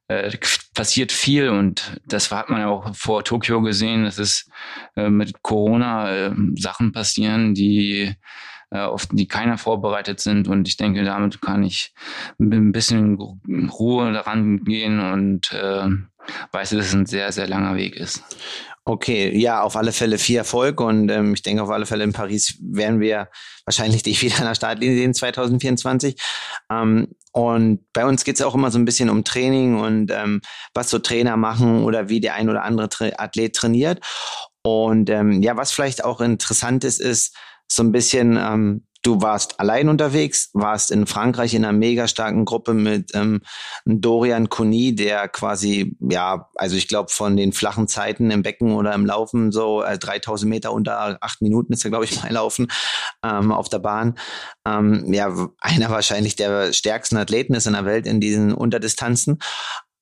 äh, 0.09 0.37
passiert 0.75 1.13
viel 1.13 1.49
und 1.49 2.01
das 2.07 2.31
hat 2.31 2.51
man 2.51 2.61
ja 2.61 2.69
auch 2.69 2.95
vor 2.95 3.25
Tokio 3.25 3.63
gesehen, 3.63 4.05
dass 4.05 4.19
es 4.19 4.49
äh, 4.97 5.09
mit 5.09 5.43
Corona 5.43 6.11
äh, 6.11 6.35
Sachen 6.57 6.93
passieren, 6.93 7.55
die 7.55 8.15
äh, 8.71 8.79
auf 8.79 9.07
die 9.07 9.29
keiner 9.29 9.59
vorbereitet 9.59 10.21
sind 10.21 10.49
und 10.49 10.69
ich 10.69 10.77
denke, 10.77 11.05
damit 11.05 11.41
kann 11.41 11.63
ich 11.63 11.93
mit 12.39 12.55
ein 12.55 12.73
bisschen 12.73 13.17
Ruhe 13.17 14.13
daran 14.13 14.65
gehen 14.65 15.01
und 15.01 15.53
äh, 15.53 15.89
weiß, 16.53 16.71
dass 16.71 16.87
es 16.87 16.95
ein 16.95 17.07
sehr, 17.07 17.33
sehr 17.33 17.49
langer 17.49 17.77
Weg 17.77 17.97
ist. 17.97 18.23
Okay, 18.85 19.37
ja, 19.39 19.63
auf 19.63 19.77
alle 19.77 19.93
Fälle 19.93 20.19
viel 20.19 20.37
Erfolg 20.37 20.81
und 20.81 21.09
ähm, 21.09 21.35
ich 21.35 21.43
denke 21.43 21.63
auf 21.63 21.71
alle 21.71 21.87
Fälle 21.87 22.03
in 22.03 22.13
Paris 22.13 22.59
werden 22.61 22.99
wir 22.99 23.29
wahrscheinlich 23.65 24.03
dich 24.03 24.21
wieder 24.23 24.39
an 24.39 24.47
der 24.47 24.57
Startlinie 24.57 24.97
sehen 24.97 25.15
2024. 25.15 26.21
Ähm, 26.69 27.09
und 27.33 27.81
bei 27.93 28.05
uns 28.05 28.25
geht's 28.25 28.43
auch 28.43 28.57
immer 28.57 28.73
so 28.73 28.79
ein 28.79 28.85
bisschen 28.85 29.09
um 29.09 29.23
Training 29.23 29.79
und 29.79 30.11
ähm, 30.11 30.41
was 30.75 30.91
so 30.91 30.99
Trainer 30.99 31.37
machen 31.37 31.85
oder 31.85 32.09
wie 32.09 32.21
der 32.21 32.35
ein 32.35 32.51
oder 32.51 32.65
andere 32.65 32.89
Tra 32.89 33.11
Athlet 33.17 33.55
trainiert. 33.55 34.05
Und 34.65 35.09
ähm, 35.11 35.43
ja, 35.43 35.57
was 35.57 35.73
vielleicht 35.73 36.05
auch 36.05 36.21
interessant 36.21 36.83
ist, 36.83 37.01
ist 37.01 37.37
so 37.71 37.83
ein 37.85 37.93
bisschen 37.93 38.37
ähm, 38.37 38.85
Du 39.03 39.21
warst 39.21 39.59
allein 39.59 39.89
unterwegs, 39.89 40.51
warst 40.53 40.93
in 40.93 41.07
Frankreich 41.07 41.55
in 41.55 41.65
einer 41.65 41.77
mega 41.77 42.07
starken 42.07 42.45
Gruppe 42.45 42.73
mit 42.73 43.11
ähm, 43.15 43.41
Dorian 43.85 44.49
Kuni, 44.49 44.95
der 44.95 45.29
quasi, 45.29 45.97
ja, 45.99 46.49
also 46.55 46.77
ich 46.77 46.87
glaube 46.87 47.11
von 47.11 47.37
den 47.37 47.53
flachen 47.53 47.89
Zeiten 47.89 48.31
im 48.31 48.43
Becken 48.43 48.75
oder 48.75 48.95
im 48.95 49.05
Laufen 49.05 49.51
so 49.51 49.83
äh, 49.83 49.99
3000 49.99 50.49
Meter 50.49 50.73
unter 50.73 51.19
acht 51.21 51.43
Minuten 51.43 51.73
ist 51.73 51.85
er, 51.85 51.91
glaube 51.91 52.05
ich, 52.05 52.17
mal 52.23 52.33
laufen 52.33 52.69
ähm, 53.25 53.51
auf 53.51 53.69
der 53.69 53.81
Bahn. 53.81 54.17
Ähm, 54.65 55.13
ja, 55.13 55.35
einer 55.61 55.91
wahrscheinlich 55.91 56.37
der 56.37 56.73
stärksten 56.73 57.17
Athleten 57.17 57.55
ist 57.55 57.67
in 57.67 57.73
der 57.73 57.85
Welt 57.85 58.07
in 58.07 58.21
diesen 58.21 58.55
Unterdistanzen. 58.55 59.41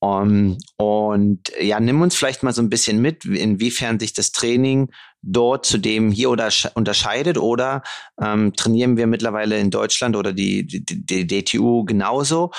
Um, 0.02 0.56
und 0.78 1.52
ja, 1.60 1.78
nimm 1.78 2.00
uns 2.00 2.16
vielleicht 2.16 2.42
mal 2.42 2.54
so 2.54 2.62
ein 2.62 2.70
bisschen 2.70 3.02
mit, 3.02 3.26
inwiefern 3.26 4.00
sich 4.00 4.14
das 4.14 4.32
Training 4.32 4.90
dort 5.20 5.66
zu 5.66 5.76
dem 5.76 6.10
hier 6.10 6.30
oder 6.30 6.48
unterscheidet 6.72 7.36
oder 7.36 7.82
ähm, 8.18 8.54
trainieren 8.54 8.96
wir 8.96 9.06
mittlerweile 9.06 9.58
in 9.58 9.70
Deutschland 9.70 10.16
oder 10.16 10.32
die, 10.32 10.66
die, 10.66 10.84
die 11.04 11.26
DTU 11.26 11.84
genauso? 11.84 12.50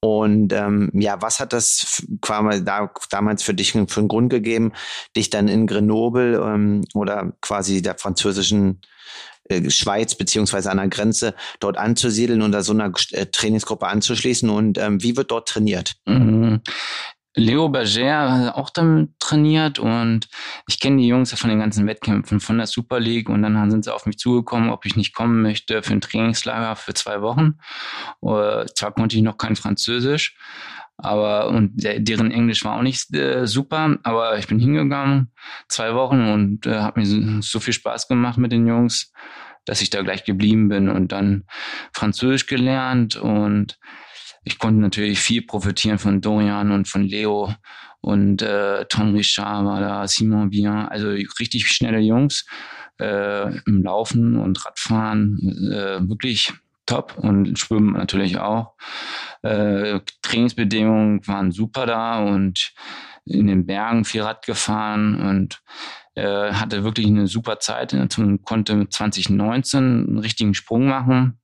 Und 0.00 0.52
ähm, 0.52 0.90
ja, 0.92 1.22
was 1.22 1.40
hat 1.40 1.54
das 1.54 2.02
quasi 2.20 2.64
da, 2.64 2.90
damals 3.10 3.42
für 3.42 3.54
dich 3.54 3.72
für 3.72 3.78
einen 3.78 4.08
Grund 4.08 4.28
gegeben, 4.28 4.72
dich 5.16 5.30
dann 5.30 5.48
in 5.48 5.66
Grenoble 5.66 6.36
ähm, 6.36 6.84
oder 6.92 7.32
quasi 7.40 7.80
der 7.80 7.96
französischen 7.96 8.82
Schweiz 9.68 10.14
beziehungsweise 10.14 10.70
an 10.70 10.78
der 10.78 10.88
Grenze 10.88 11.34
dort 11.58 11.76
anzusiedeln 11.76 12.42
und 12.42 12.52
da 12.52 12.62
so 12.62 12.72
einer 12.72 12.92
äh, 13.12 13.26
Trainingsgruppe 13.26 13.86
anzuschließen 13.86 14.48
und 14.48 14.78
ähm, 14.78 15.02
wie 15.02 15.16
wird 15.16 15.30
dort 15.30 15.48
trainiert? 15.48 15.96
Mhm. 16.06 16.60
Leo 17.36 17.68
Berger 17.68 18.32
hat 18.32 18.54
auch 18.56 18.70
damit 18.70 19.10
trainiert 19.20 19.78
und 19.78 20.28
ich 20.66 20.80
kenne 20.80 21.00
die 21.00 21.06
Jungs 21.06 21.30
ja 21.30 21.36
von 21.36 21.48
den 21.48 21.60
ganzen 21.60 21.86
Wettkämpfen 21.86 22.40
von 22.40 22.58
der 22.58 22.66
Super 22.66 22.98
League 22.98 23.28
und 23.28 23.42
dann 23.42 23.70
sind 23.70 23.84
sie 23.84 23.94
auf 23.94 24.04
mich 24.04 24.18
zugekommen, 24.18 24.70
ob 24.70 24.84
ich 24.84 24.96
nicht 24.96 25.14
kommen 25.14 25.40
möchte 25.40 25.82
für 25.84 25.92
ein 25.92 26.00
Trainingslager 26.00 26.74
für 26.74 26.92
zwei 26.92 27.22
Wochen. 27.22 27.58
Uh, 28.20 28.64
zwar 28.74 28.92
konnte 28.92 29.16
ich 29.16 29.22
noch 29.22 29.38
kein 29.38 29.54
Französisch, 29.54 30.36
aber 31.02 31.48
und 31.48 31.72
deren 31.74 32.30
Englisch 32.30 32.64
war 32.64 32.76
auch 32.76 32.82
nicht 32.82 33.14
äh, 33.14 33.46
super, 33.46 33.98
aber 34.02 34.38
ich 34.38 34.46
bin 34.46 34.58
hingegangen 34.58 35.32
zwei 35.68 35.94
Wochen 35.94 36.22
und 36.28 36.66
äh, 36.66 36.78
habe 36.80 37.00
mir 37.00 37.06
so, 37.06 37.18
so 37.40 37.60
viel 37.60 37.74
Spaß 37.74 38.08
gemacht 38.08 38.38
mit 38.38 38.52
den 38.52 38.66
Jungs, 38.66 39.12
dass 39.64 39.82
ich 39.82 39.90
da 39.90 40.02
gleich 40.02 40.24
geblieben 40.24 40.68
bin 40.68 40.88
und 40.88 41.12
dann 41.12 41.44
Französisch 41.92 42.46
gelernt 42.46 43.16
und 43.16 43.78
ich 44.44 44.58
konnte 44.58 44.80
natürlich 44.80 45.20
viel 45.20 45.42
profitieren 45.42 45.98
von 45.98 46.20
Dorian 46.20 46.70
und 46.70 46.88
von 46.88 47.02
Leo 47.04 47.54
und 48.00 48.42
äh, 48.42 48.86
Tom 48.86 49.14
Richard 49.14 49.64
war 49.64 49.80
da, 49.80 50.08
Simon 50.08 50.50
Bien, 50.50 50.88
also 50.88 51.08
richtig 51.08 51.68
schnelle 51.68 52.00
Jungs 52.00 52.46
äh, 52.98 53.54
im 53.66 53.82
Laufen 53.82 54.38
und 54.38 54.64
Radfahren, 54.64 55.38
äh, 55.72 56.08
wirklich 56.08 56.52
top 56.90 57.16
und 57.18 57.58
Schwimmen 57.58 57.92
natürlich 57.92 58.38
auch. 58.38 58.74
Äh, 59.42 60.00
Trainingsbedingungen 60.22 61.26
waren 61.26 61.52
super 61.52 61.86
da 61.86 62.22
und 62.24 62.72
in 63.24 63.46
den 63.46 63.64
Bergen 63.64 64.04
viel 64.04 64.22
Rad 64.22 64.44
gefahren 64.44 65.20
und 65.20 65.62
äh, 66.14 66.52
hatte 66.52 66.82
wirklich 66.82 67.06
eine 67.06 67.28
super 67.28 67.60
Zeit 67.60 67.94
und 67.94 68.42
konnte 68.44 68.74
mit 68.74 68.92
2019 68.92 69.78
einen 69.78 70.18
richtigen 70.18 70.54
Sprung 70.54 70.88
machen 70.88 71.38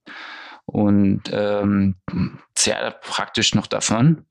und 0.65 1.23
ähm, 1.31 1.95
sehr 2.59 2.91
praktisch 3.03 3.55
noch 3.55 3.69
davon. 3.69 4.27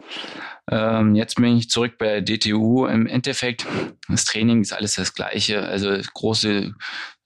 Ähm, 0.70 1.16
jetzt 1.16 1.36
bin 1.36 1.56
ich 1.56 1.70
zurück 1.70 1.98
bei 1.98 2.20
der 2.20 2.38
DTU. 2.38 2.88
Im 2.88 3.08
Endeffekt, 3.08 3.66
das 4.10 4.26
Training 4.26 4.62
ist 4.62 4.74
alles 4.74 4.96
das 4.96 5.14
Gleiche. 5.14 5.64
Also 5.64 5.96
große 6.14 6.74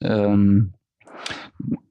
ähm, 0.02 0.74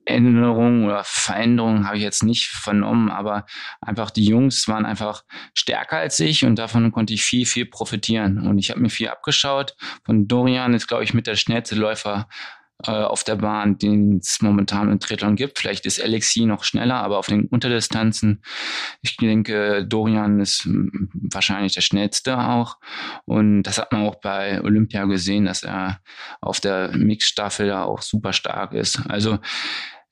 Änderungen 0.08 0.84
oder 0.84 1.02
Veränderungen 1.04 1.86
habe 1.86 1.96
ich 1.96 2.02
jetzt 2.02 2.22
nicht 2.22 2.48
vernommen, 2.48 3.10
aber 3.10 3.46
einfach 3.80 4.10
die 4.10 4.24
Jungs 4.24 4.66
waren 4.68 4.86
einfach 4.86 5.24
stärker 5.54 5.98
als 5.98 6.18
ich 6.20 6.44
und 6.44 6.58
davon 6.58 6.92
konnte 6.92 7.14
ich 7.14 7.22
viel, 7.22 7.46
viel 7.46 7.66
profitieren. 7.66 8.46
Und 8.46 8.58
ich 8.58 8.70
habe 8.70 8.80
mir 8.80 8.90
viel 8.90 9.08
abgeschaut. 9.08 9.76
Von 10.04 10.28
Dorian 10.28 10.74
ist, 10.74 10.86
glaube 10.86 11.04
ich, 11.04 11.14
mit 11.14 11.26
der 11.26 11.36
schnellste 11.36 11.74
Läufer 11.74 12.28
äh, 12.86 12.92
auf 12.92 13.24
der 13.24 13.34
Bahn, 13.34 13.76
den 13.76 14.18
es 14.18 14.40
momentan 14.40 14.90
in 14.90 15.00
Triathlon 15.00 15.34
gibt. 15.34 15.58
Vielleicht 15.58 15.84
ist 15.84 16.00
Alexi 16.00 16.44
noch 16.46 16.62
schneller, 16.62 16.96
aber 16.96 17.18
auf 17.18 17.26
den 17.26 17.46
Unterdistanzen, 17.46 18.42
ich 19.02 19.16
denke, 19.16 19.84
Dorian 19.84 20.38
ist 20.38 20.64
hm, 20.64 21.10
wahrscheinlich 21.12 21.74
der 21.74 21.80
schnellste 21.80 22.38
auch. 22.38 22.76
Und 23.24 23.64
das 23.64 23.78
hat 23.78 23.92
man 23.92 24.06
auch 24.06 24.20
bei 24.20 24.62
Olympia 24.62 25.06
gesehen, 25.06 25.46
dass 25.46 25.64
er 25.64 26.00
auf 26.40 26.60
der 26.60 26.96
Mixstaffel 26.96 27.66
da 27.66 27.82
auch 27.82 28.00
super 28.00 28.32
stark 28.32 28.72
ist. 28.74 29.00
Also 29.08 29.40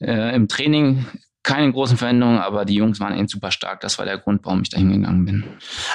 äh, 0.00 0.34
im 0.34 0.48
Training 0.48 1.06
keine 1.46 1.72
großen 1.72 1.96
Veränderungen, 1.96 2.40
aber 2.40 2.64
die 2.64 2.74
Jungs 2.74 2.98
waren 2.98 3.16
eben 3.16 3.28
super 3.28 3.52
stark. 3.52 3.80
Das 3.80 3.98
war 3.98 4.04
der 4.04 4.18
Grund, 4.18 4.40
warum 4.42 4.62
ich 4.62 4.68
da 4.68 4.78
hingegangen 4.78 5.24
bin. 5.24 5.44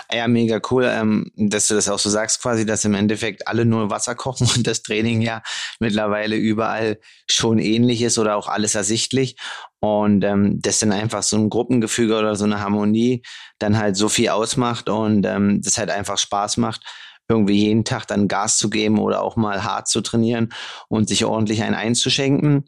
Ja, 0.09 0.29
mega 0.29 0.61
cool, 0.71 0.89
ähm, 0.89 1.29
dass 1.35 1.67
du 1.67 1.75
das 1.75 1.89
auch 1.89 1.99
so 1.99 2.09
sagst, 2.09 2.41
quasi, 2.41 2.65
dass 2.65 2.85
im 2.85 2.93
Endeffekt 2.93 3.49
alle 3.49 3.65
nur 3.65 3.89
Wasser 3.89 4.15
kochen 4.15 4.47
und 4.55 4.65
das 4.65 4.81
Training 4.81 5.21
ja 5.21 5.41
mittlerweile 5.81 6.37
überall 6.37 6.99
schon 7.29 7.59
ähnlich 7.59 8.01
ist 8.01 8.17
oder 8.17 8.37
auch 8.37 8.47
alles 8.47 8.75
ersichtlich. 8.75 9.35
Und 9.81 10.23
ähm, 10.23 10.61
das 10.61 10.79
dann 10.79 10.93
einfach 10.93 11.21
so 11.21 11.35
ein 11.35 11.49
Gruppengefüge 11.49 12.17
oder 12.17 12.37
so 12.37 12.45
eine 12.45 12.61
Harmonie 12.61 13.21
dann 13.59 13.77
halt 13.77 13.97
so 13.97 14.07
viel 14.07 14.29
ausmacht 14.29 14.87
und 14.87 15.25
ähm, 15.25 15.61
das 15.61 15.77
halt 15.77 15.89
einfach 15.89 16.17
Spaß 16.17 16.57
macht 16.57 16.85
irgendwie 17.31 17.65
jeden 17.65 17.83
Tag 17.85 18.05
dann 18.07 18.27
Gas 18.27 18.57
zu 18.57 18.69
geben 18.69 18.99
oder 18.99 19.21
auch 19.21 19.35
mal 19.35 19.63
hart 19.63 19.87
zu 19.87 20.01
trainieren 20.01 20.53
und 20.87 21.09
sich 21.09 21.25
ordentlich 21.25 21.63
einen 21.63 21.75
einzuschenken. 21.75 22.65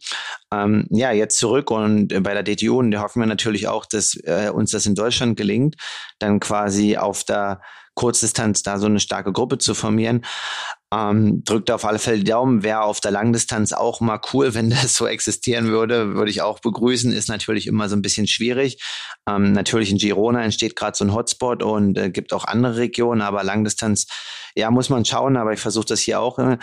Ähm, 0.52 0.88
ja, 0.90 1.12
jetzt 1.12 1.38
zurück 1.38 1.70
und 1.72 2.08
bei 2.24 2.34
der 2.34 2.44
DTU 2.44 2.80
und 2.80 2.92
da 2.92 3.02
hoffen 3.02 3.22
wir 3.22 3.28
natürlich 3.28 3.68
auch, 3.68 3.86
dass 3.86 4.16
äh, 4.24 4.50
uns 4.54 4.72
das 4.72 4.86
in 4.86 4.96
Deutschland 4.96 5.38
gelingt, 5.38 5.76
dann 6.20 6.40
quasi 6.40 6.98
auf 6.98 7.24
der 7.24 7.62
Kurzdistanz 7.96 8.64
da 8.64 8.80
so 8.80 8.88
eine 8.88 9.00
starke 9.00 9.32
Gruppe 9.32 9.58
zu 9.60 9.76
formieren. 9.76 10.26
Ähm, 10.94 11.44
drückt 11.44 11.72
auf 11.72 11.86
alle 11.86 11.98
Fälle 11.98 12.20
die 12.20 12.24
Daumen. 12.26 12.62
Wäre 12.62 12.82
auf 12.82 13.00
der 13.00 13.12
Langdistanz 13.12 13.74
auch 13.74 14.00
mal 14.00 14.20
cool, 14.32 14.54
wenn 14.54 14.70
das 14.70 14.94
so 14.94 15.08
existieren 15.08 15.68
würde, 15.68 16.14
würde 16.14 16.30
ich 16.30 16.42
auch 16.42 16.60
begrüßen. 16.60 17.12
Ist 17.12 17.30
natürlich 17.30 17.66
immer 17.66 17.90
so 17.90 17.96
ein 17.96 18.02
bisschen 18.02 18.28
schwierig. 18.28 18.84
Ähm, 19.28 19.54
natürlich 19.54 19.92
in 19.92 19.98
Girona 19.98 20.44
entsteht 20.44 20.76
gerade 20.76 20.96
so 20.96 21.06
ein 21.06 21.14
Hotspot 21.14 21.64
und 21.64 21.98
äh, 21.98 22.12
gibt 22.12 22.34
auch 22.34 22.46
andere 22.46 22.78
Regionen, 22.78 23.22
aber 23.22 23.44
Langdistanz, 23.44 24.06
ja, 24.56 24.70
muss 24.70 24.90
man 24.90 25.06
schauen, 25.06 25.38
aber 25.38 25.54
ich 25.54 25.60
versuche 25.60 25.88
das 25.88 26.02
hier 26.02 26.20
auch. 26.20 26.38
Äh, 26.38 26.58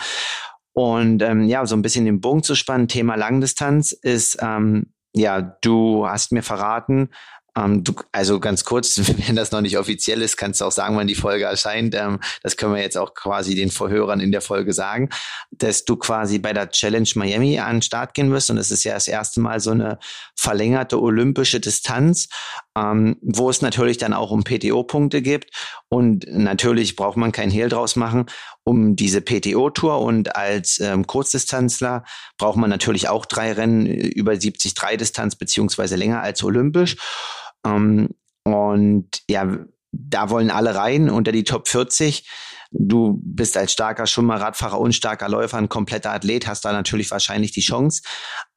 und 0.73 1.21
ähm, 1.21 1.49
ja, 1.49 1.65
so 1.65 1.75
ein 1.75 1.81
bisschen 1.81 2.05
den 2.05 2.21
Bogen 2.21 2.43
zu 2.43 2.55
spannen, 2.55 2.87
Thema 2.87 3.15
Langdistanz 3.15 3.91
ist, 3.91 4.37
ähm, 4.41 4.93
ja, 5.13 5.41
du 5.41 6.07
hast 6.07 6.31
mir 6.31 6.43
verraten, 6.43 7.09
ähm, 7.57 7.83
du, 7.83 7.93
also 8.11 8.39
ganz 8.39 8.63
kurz, 8.63 8.97
wenn 9.27 9.35
das 9.35 9.51
noch 9.51 9.61
nicht 9.61 9.77
offiziell 9.77 10.21
ist, 10.21 10.37
kannst 10.37 10.61
du 10.61 10.65
auch 10.65 10.71
sagen, 10.71 10.95
wann 10.95 11.07
die 11.07 11.15
Folge 11.15 11.45
erscheint. 11.45 11.95
Ähm, 11.95 12.19
das 12.43 12.57
können 12.57 12.73
wir 12.73 12.81
jetzt 12.81 12.97
auch 12.97 13.13
quasi 13.13 13.55
den 13.55 13.71
Vorhörern 13.71 14.19
in 14.19 14.31
der 14.31 14.41
Folge 14.41 14.73
sagen, 14.73 15.09
dass 15.51 15.83
du 15.85 15.97
quasi 15.97 16.39
bei 16.39 16.53
der 16.53 16.69
Challenge 16.69 17.09
Miami 17.15 17.59
an 17.59 17.77
den 17.77 17.81
Start 17.81 18.13
gehen 18.13 18.31
wirst. 18.31 18.49
Und 18.49 18.57
es 18.57 18.71
ist 18.71 18.83
ja 18.83 18.93
das 18.93 19.07
erste 19.07 19.41
Mal 19.41 19.59
so 19.59 19.71
eine 19.71 19.99
verlängerte 20.35 21.01
olympische 21.01 21.59
Distanz, 21.59 22.29
ähm, 22.77 23.17
wo 23.21 23.49
es 23.49 23.61
natürlich 23.61 23.97
dann 23.97 24.13
auch 24.13 24.31
um 24.31 24.43
PTO-Punkte 24.43 25.21
gibt. 25.21 25.51
Und 25.89 26.25
natürlich 26.29 26.95
braucht 26.95 27.17
man 27.17 27.33
kein 27.33 27.49
Hehl 27.49 27.67
draus 27.67 27.95
machen 27.95 28.27
um 28.63 28.95
diese 28.95 29.21
PTO-Tour. 29.21 30.01
Und 30.01 30.35
als 30.35 30.79
ähm, 30.79 31.07
Kurzdistanzler 31.07 32.03
braucht 32.37 32.57
man 32.57 32.69
natürlich 32.69 33.09
auch 33.09 33.25
drei 33.25 33.53
Rennen 33.53 33.85
über 33.85 34.39
70 34.39 34.75
Distanz 34.99 35.35
beziehungsweise 35.35 35.95
länger 35.95 36.21
als 36.21 36.43
olympisch. 36.43 36.97
Ähm, 37.65 38.09
und 38.43 39.07
ja, 39.29 39.57
da 39.91 40.29
wollen 40.29 40.51
alle 40.51 40.75
rein 40.75 41.09
unter 41.09 41.31
die 41.31 41.43
Top 41.43 41.67
40. 41.67 42.27
Du 42.71 43.19
bist 43.21 43.57
als 43.57 43.73
starker 43.73 44.07
Schwimmer, 44.07 44.39
Radfahrer 44.39 44.79
und 44.79 44.93
starker 44.93 45.27
Läufer 45.27 45.57
ein 45.57 45.67
kompletter 45.67 46.11
Athlet, 46.11 46.47
hast 46.47 46.63
da 46.63 46.71
natürlich 46.71 47.11
wahrscheinlich 47.11 47.51
die 47.51 47.61
Chance. 47.61 48.01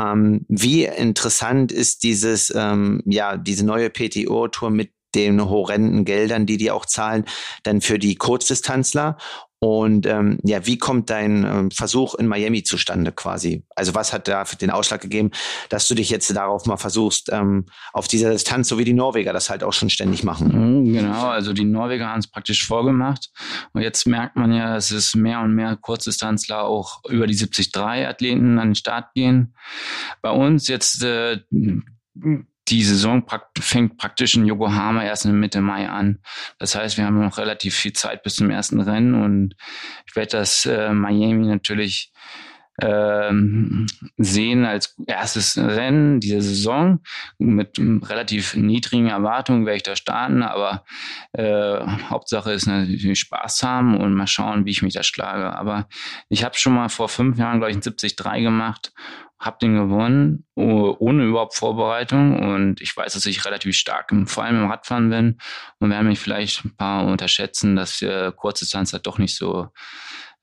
Ähm, 0.00 0.46
wie 0.48 0.84
interessant 0.84 1.72
ist 1.72 2.04
dieses, 2.04 2.52
ähm, 2.54 3.02
ja, 3.06 3.36
diese 3.36 3.66
neue 3.66 3.90
PTO-Tour 3.90 4.70
mit 4.70 4.92
den 5.16 5.48
horrenden 5.48 6.04
Geldern, 6.04 6.46
die 6.46 6.56
die 6.56 6.70
auch 6.70 6.86
zahlen, 6.86 7.24
dann 7.62 7.80
für 7.80 7.98
die 7.98 8.16
Kurzdistanzler 8.16 9.16
und 9.64 10.04
ähm, 10.04 10.36
ja, 10.42 10.66
wie 10.66 10.76
kommt 10.76 11.08
dein 11.08 11.42
ähm, 11.42 11.70
Versuch 11.70 12.14
in 12.16 12.26
Miami 12.26 12.64
zustande 12.64 13.12
quasi? 13.12 13.64
Also 13.74 13.94
was 13.94 14.12
hat 14.12 14.28
da 14.28 14.44
den 14.44 14.68
Ausschlag 14.68 15.00
gegeben, 15.00 15.30
dass 15.70 15.88
du 15.88 15.94
dich 15.94 16.10
jetzt 16.10 16.28
darauf 16.36 16.66
mal 16.66 16.76
versuchst, 16.76 17.30
ähm, 17.32 17.64
auf 17.94 18.06
dieser 18.06 18.30
Distanz, 18.30 18.68
so 18.68 18.76
wie 18.76 18.84
die 18.84 18.92
Norweger 18.92 19.32
das 19.32 19.48
halt 19.48 19.64
auch 19.64 19.72
schon 19.72 19.88
ständig 19.88 20.22
machen? 20.22 20.48
Mhm, 20.48 20.92
genau, 20.92 21.28
also 21.28 21.54
die 21.54 21.64
Norweger 21.64 22.10
haben 22.10 22.18
es 22.18 22.26
praktisch 22.26 22.66
vorgemacht. 22.66 23.30
Und 23.72 23.80
jetzt 23.80 24.06
merkt 24.06 24.36
man 24.36 24.52
ja, 24.52 24.74
dass 24.74 24.90
es 24.90 25.14
mehr 25.14 25.40
und 25.40 25.54
mehr 25.54 25.76
Kurzdistanzler 25.76 26.64
auch 26.64 27.02
über 27.08 27.26
die 27.26 27.34
73 27.34 27.74
Athleten 27.74 28.58
an 28.58 28.68
den 28.68 28.74
Start 28.74 29.14
gehen. 29.14 29.54
Bei 30.20 30.30
uns 30.30 30.68
jetzt 30.68 31.02
äh, 31.02 31.38
die 32.68 32.82
Saison 32.82 33.24
fängt 33.58 33.98
praktisch 33.98 34.36
in 34.36 34.46
Yokohama 34.46 35.04
erst 35.04 35.26
in 35.26 35.38
Mitte 35.38 35.60
Mai 35.60 35.88
an. 35.88 36.20
Das 36.58 36.74
heißt, 36.74 36.96
wir 36.96 37.04
haben 37.04 37.20
noch 37.20 37.38
relativ 37.38 37.74
viel 37.74 37.92
Zeit 37.92 38.22
bis 38.22 38.36
zum 38.36 38.50
ersten 38.50 38.80
Rennen 38.80 39.14
und 39.14 39.54
ich 40.06 40.16
werde 40.16 40.38
das 40.38 40.64
äh, 40.66 40.90
Miami 40.92 41.46
natürlich 41.46 42.12
ähm, 42.80 43.86
sehen 44.16 44.64
als 44.64 44.96
erstes 45.06 45.56
Rennen 45.56 46.20
dieser 46.20 46.40
Saison. 46.40 47.00
Mit 47.38 47.78
relativ 47.78 48.56
niedrigen 48.56 49.08
Erwartungen 49.08 49.66
werde 49.66 49.76
ich 49.76 49.82
da 49.84 49.94
starten, 49.94 50.42
aber 50.42 50.84
äh, 51.32 51.80
Hauptsache 52.08 52.52
ist 52.52 52.66
natürlich 52.66 53.20
Spaß 53.20 53.62
haben 53.62 53.96
und 53.96 54.14
mal 54.14 54.26
schauen, 54.26 54.64
wie 54.64 54.70
ich 54.70 54.82
mich 54.82 54.94
da 54.94 55.02
schlage. 55.02 55.54
Aber 55.54 55.88
ich 56.28 56.44
habe 56.44 56.56
schon 56.56 56.74
mal 56.74 56.88
vor 56.88 57.08
fünf 57.08 57.38
Jahren, 57.38 57.58
glaube 57.58 57.70
ich, 57.70 57.76
ein 57.76 57.82
70-3 57.82 58.42
gemacht 58.42 58.92
habe 59.38 59.58
den 59.60 59.74
gewonnen, 59.74 60.46
ohne 60.54 61.24
überhaupt 61.24 61.54
Vorbereitung. 61.54 62.38
Und 62.38 62.80
ich 62.80 62.96
weiß, 62.96 63.12
dass 63.14 63.26
ich 63.26 63.44
relativ 63.44 63.76
stark, 63.76 64.12
vor 64.26 64.44
allem 64.44 64.62
im 64.62 64.70
Radfahren 64.70 65.10
bin. 65.10 65.38
Und 65.78 65.90
werden 65.90 66.08
mich 66.08 66.20
vielleicht 66.20 66.64
ein 66.64 66.76
paar 66.76 67.06
unterschätzen, 67.06 67.76
dass 67.76 68.00
wir 68.00 68.32
kurze 68.32 68.64
Distanz 68.64 68.92
halt 68.92 69.06
doch 69.06 69.18
nicht 69.18 69.36
so 69.36 69.68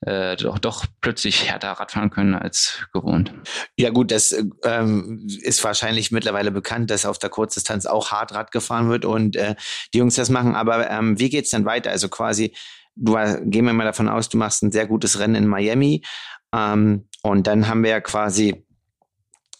äh, 0.02 0.36
doch, 0.36 0.58
doch 0.58 0.84
plötzlich 1.00 1.48
härter 1.48 1.72
Radfahren 1.72 2.10
können 2.10 2.34
als 2.34 2.86
gewohnt. 2.92 3.32
Ja 3.76 3.90
gut, 3.90 4.10
das 4.10 4.34
ähm, 4.64 5.26
ist 5.42 5.62
wahrscheinlich 5.62 6.10
mittlerweile 6.10 6.50
bekannt, 6.50 6.90
dass 6.90 7.06
auf 7.06 7.18
der 7.18 7.30
Kurzdistanz 7.30 7.86
auch 7.86 8.10
hart 8.10 8.34
Rad 8.34 8.50
gefahren 8.50 8.88
wird 8.88 9.04
und 9.04 9.36
äh, 9.36 9.54
die 9.94 9.98
Jungs 9.98 10.16
das 10.16 10.28
machen. 10.28 10.56
Aber 10.56 10.90
ähm, 10.90 11.18
wie 11.20 11.30
geht's 11.30 11.50
dann 11.50 11.64
weiter? 11.64 11.90
Also 11.90 12.08
quasi, 12.08 12.54
du 12.96 13.12
gehen 13.44 13.64
wir 13.64 13.72
mal 13.72 13.84
davon 13.84 14.08
aus, 14.08 14.28
du 14.28 14.38
machst 14.38 14.62
ein 14.62 14.72
sehr 14.72 14.86
gutes 14.86 15.20
Rennen 15.20 15.36
in 15.36 15.46
Miami 15.46 16.04
ähm, 16.52 17.08
und 17.22 17.46
dann 17.46 17.68
haben 17.68 17.84
wir 17.84 17.90
ja 17.90 18.00
quasi 18.00 18.66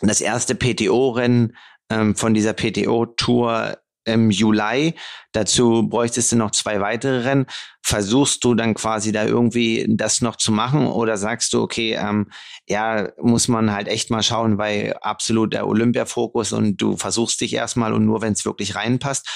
das 0.09 0.21
erste 0.21 0.55
PTO-Rennen 0.55 1.57
ähm, 1.91 2.15
von 2.17 2.35
dieser 2.35 2.53
PTO-Tour 2.53 3.79
im 4.05 4.31
Juli. 4.31 4.95
Dazu 5.33 5.89
bräuchtest 5.89 6.33
du 6.33 6.37
noch 6.37 6.51
zwei 6.51 6.81
weitere 6.81 7.23
Rennen. 7.23 7.47
Versuchst 7.83 8.45
du 8.45 8.55
dann 8.55 8.75
quasi 8.75 9.11
da 9.11 9.25
irgendwie 9.25 9.87
das 9.89 10.21
noch 10.21 10.37
zu 10.37 10.53
machen 10.53 10.87
oder 10.87 11.17
sagst 11.17 11.53
du, 11.53 11.63
okay, 11.63 11.99
ähm, 11.99 12.31
ja, 12.69 13.09
muss 13.21 13.49
man 13.49 13.73
halt 13.73 13.89
echt 13.89 14.11
mal 14.11 14.23
schauen, 14.23 14.57
weil 14.59 14.95
absolut 15.01 15.53
der 15.53 15.67
Olympiafokus 15.67 16.53
und 16.53 16.77
du 16.77 16.97
versuchst 16.97 17.41
dich 17.41 17.55
erstmal 17.55 17.93
und 17.93 18.05
nur 18.05 18.23
wenn 18.23 18.35
es 18.35 18.45
wirklich 18.45 18.77
reinpasst. 18.77 19.27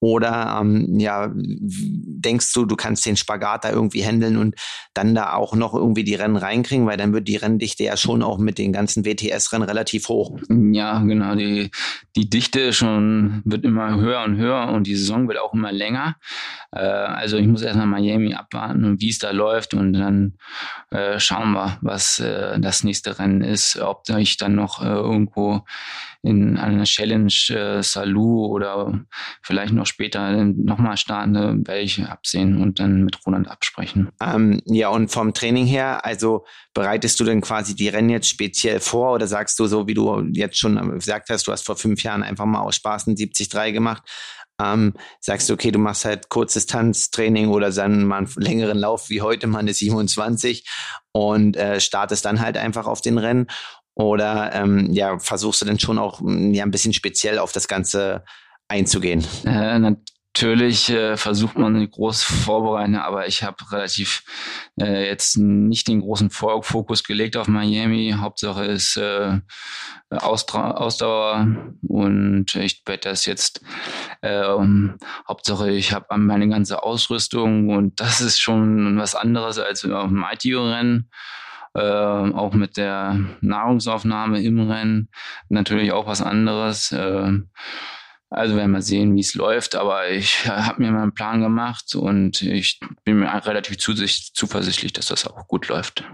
Oder 0.00 0.58
ähm, 0.60 0.98
ja, 0.98 1.30
denkst 1.32 2.52
du, 2.54 2.64
du 2.64 2.74
kannst 2.74 3.06
den 3.06 3.16
Spagat 3.16 3.64
da 3.64 3.70
irgendwie 3.70 4.02
handeln 4.02 4.36
und 4.36 4.56
dann 4.94 5.14
da 5.14 5.34
auch 5.34 5.54
noch 5.54 5.74
irgendwie 5.74 6.02
die 6.02 6.16
Rennen 6.16 6.34
reinkriegen, 6.34 6.86
weil 6.86 6.96
dann 6.96 7.12
wird 7.12 7.28
die 7.28 7.36
Renndichte 7.36 7.84
ja 7.84 7.96
schon 7.96 8.24
auch 8.24 8.38
mit 8.38 8.58
den 8.58 8.72
ganzen 8.72 9.04
WTS-Rennen 9.04 9.62
relativ 9.62 10.08
hoch. 10.08 10.36
Ja, 10.48 10.98
genau. 11.02 11.36
Die, 11.36 11.70
die 12.16 12.28
Dichte 12.28 12.72
schon 12.72 13.42
wird 13.44 13.64
immer 13.64 13.94
höher 13.94 14.24
und 14.24 14.36
höher 14.38 14.72
und 14.72 14.88
die 14.88 14.96
Saison 14.96 15.28
wird 15.28 15.38
auch 15.42 15.54
immer 15.54 15.72
länger. 15.72 16.16
Äh, 16.72 16.80
also 16.80 17.36
ich 17.36 17.46
muss 17.46 17.62
erstmal 17.62 17.86
Miami 17.86 18.34
abwarten 18.34 18.84
und 18.84 19.00
wie 19.00 19.10
es 19.10 19.18
da 19.18 19.30
läuft 19.30 19.74
und 19.74 19.92
dann 19.92 20.34
äh, 20.90 21.18
schauen 21.18 21.52
wir, 21.52 21.78
was 21.80 22.18
äh, 22.20 22.58
das 22.60 22.84
nächste 22.84 23.18
Rennen 23.18 23.42
ist, 23.42 23.78
ob 23.80 24.08
ich 24.08 24.36
dann 24.36 24.54
noch 24.54 24.82
äh, 24.82 24.86
irgendwo 24.86 25.64
in 26.22 26.56
einer 26.56 26.84
Challenge 26.84 27.32
äh, 27.48 27.82
Salou 27.82 28.46
oder 28.46 29.00
vielleicht 29.42 29.72
noch 29.72 29.86
später 29.86 30.44
nochmal 30.44 30.96
starten, 30.96 31.34
werde 31.66 31.80
ich 31.80 32.04
absehen 32.04 32.62
und 32.62 32.78
dann 32.78 33.02
mit 33.02 33.18
Roland 33.26 33.50
absprechen. 33.50 34.10
Ähm, 34.20 34.62
ja, 34.66 34.88
und 34.88 35.10
vom 35.10 35.34
Training 35.34 35.66
her, 35.66 36.04
also 36.06 36.44
bereitest 36.74 37.18
du 37.18 37.24
denn 37.24 37.40
quasi 37.40 37.74
die 37.74 37.88
Rennen 37.88 38.10
jetzt 38.10 38.28
speziell 38.28 38.78
vor 38.78 39.14
oder 39.14 39.26
sagst 39.26 39.58
du 39.58 39.66
so, 39.66 39.88
wie 39.88 39.94
du 39.94 40.22
jetzt 40.32 40.58
schon 40.58 40.92
gesagt 40.92 41.28
hast, 41.28 41.46
du 41.46 41.52
hast 41.52 41.66
vor 41.66 41.76
fünf 41.76 42.02
Jahren 42.04 42.22
einfach 42.22 42.46
mal 42.46 42.60
aus 42.60 42.76
Spaß 42.76 43.08
ein 43.08 43.16
70-3 43.16 43.72
gemacht, 43.72 44.02
ähm, 44.62 44.94
sagst 45.20 45.48
du, 45.48 45.54
okay, 45.54 45.70
du 45.70 45.78
machst 45.78 46.04
halt 46.04 46.28
Kurzdistanztraining 46.28 47.48
oder 47.48 47.70
dann 47.70 48.04
mal 48.04 48.18
einen 48.18 48.32
längeren 48.36 48.78
Lauf 48.78 49.10
wie 49.10 49.22
heute 49.22 49.46
mal 49.46 49.60
eine 49.60 49.74
27 49.74 50.68
und 51.12 51.56
äh, 51.56 51.80
startest 51.80 52.24
dann 52.24 52.40
halt 52.40 52.56
einfach 52.56 52.86
auf 52.86 53.00
den 53.00 53.18
Rennen 53.18 53.46
oder 53.94 54.52
ähm, 54.54 54.92
ja, 54.92 55.18
versuchst 55.18 55.60
du 55.60 55.66
denn 55.66 55.78
schon 55.78 55.98
auch 55.98 56.20
hm, 56.20 56.54
ja, 56.54 56.64
ein 56.64 56.70
bisschen 56.70 56.92
speziell 56.92 57.38
auf 57.38 57.52
das 57.52 57.68
Ganze 57.68 58.24
einzugehen? 58.68 59.24
Äh, 59.44 59.92
natürlich 60.34 60.88
äh, 60.88 61.16
versucht 61.18 61.58
man 61.58 61.90
große 61.90 62.32
vorbereiten, 62.32 62.96
aber 62.96 63.26
ich 63.26 63.42
habe 63.42 63.70
relativ 63.70 64.24
äh, 64.80 65.06
jetzt 65.06 65.36
nicht 65.36 65.88
den 65.88 66.00
großen 66.00 66.30
Fokus 66.30 67.04
gelegt 67.04 67.36
auf 67.36 67.48
Miami. 67.48 68.14
Hauptsache 68.18 68.64
ist 68.64 68.96
äh, 68.96 69.40
Austra 70.10 70.72
Ausdauer 70.72 71.46
und 71.86 72.54
ich 72.56 72.82
werde 72.86 73.10
das 73.10 73.26
jetzt 73.26 73.62
äh, 74.22 74.42
Hauptsache 75.28 75.70
ich 75.70 75.92
habe 75.92 76.06
meine 76.16 76.48
ganze 76.48 76.82
Ausrüstung 76.82 77.68
und 77.68 78.00
das 78.00 78.20
ist 78.22 78.40
schon 78.40 78.98
was 78.98 79.14
anderes 79.14 79.58
als 79.58 79.84
auf 79.84 80.08
dem 80.08 80.24
ITO-Rennen 80.32 81.10
äh, 81.74 81.80
auch 81.80 82.54
mit 82.54 82.76
der 82.78 83.18
Nahrungsaufnahme 83.40 84.42
im 84.42 84.70
Rennen 84.70 85.08
natürlich 85.48 85.92
auch 85.92 86.06
was 86.06 86.22
anderes. 86.22 86.92
Äh, 86.92 87.40
also 88.32 88.56
werden 88.56 88.72
wir 88.72 88.82
sehen, 88.82 89.14
wie 89.14 89.20
es 89.20 89.34
läuft, 89.34 89.74
aber 89.74 90.10
ich 90.10 90.46
habe 90.46 90.82
mir 90.82 90.90
meinen 90.90 91.14
Plan 91.14 91.40
gemacht 91.40 91.94
und 91.94 92.42
ich 92.42 92.80
bin 93.04 93.20
mir 93.20 93.32
relativ 93.46 93.78
zuversichtlich, 93.78 94.92
dass 94.92 95.06
das 95.06 95.26
auch 95.26 95.46
gut 95.48 95.68
läuft. 95.68 96.04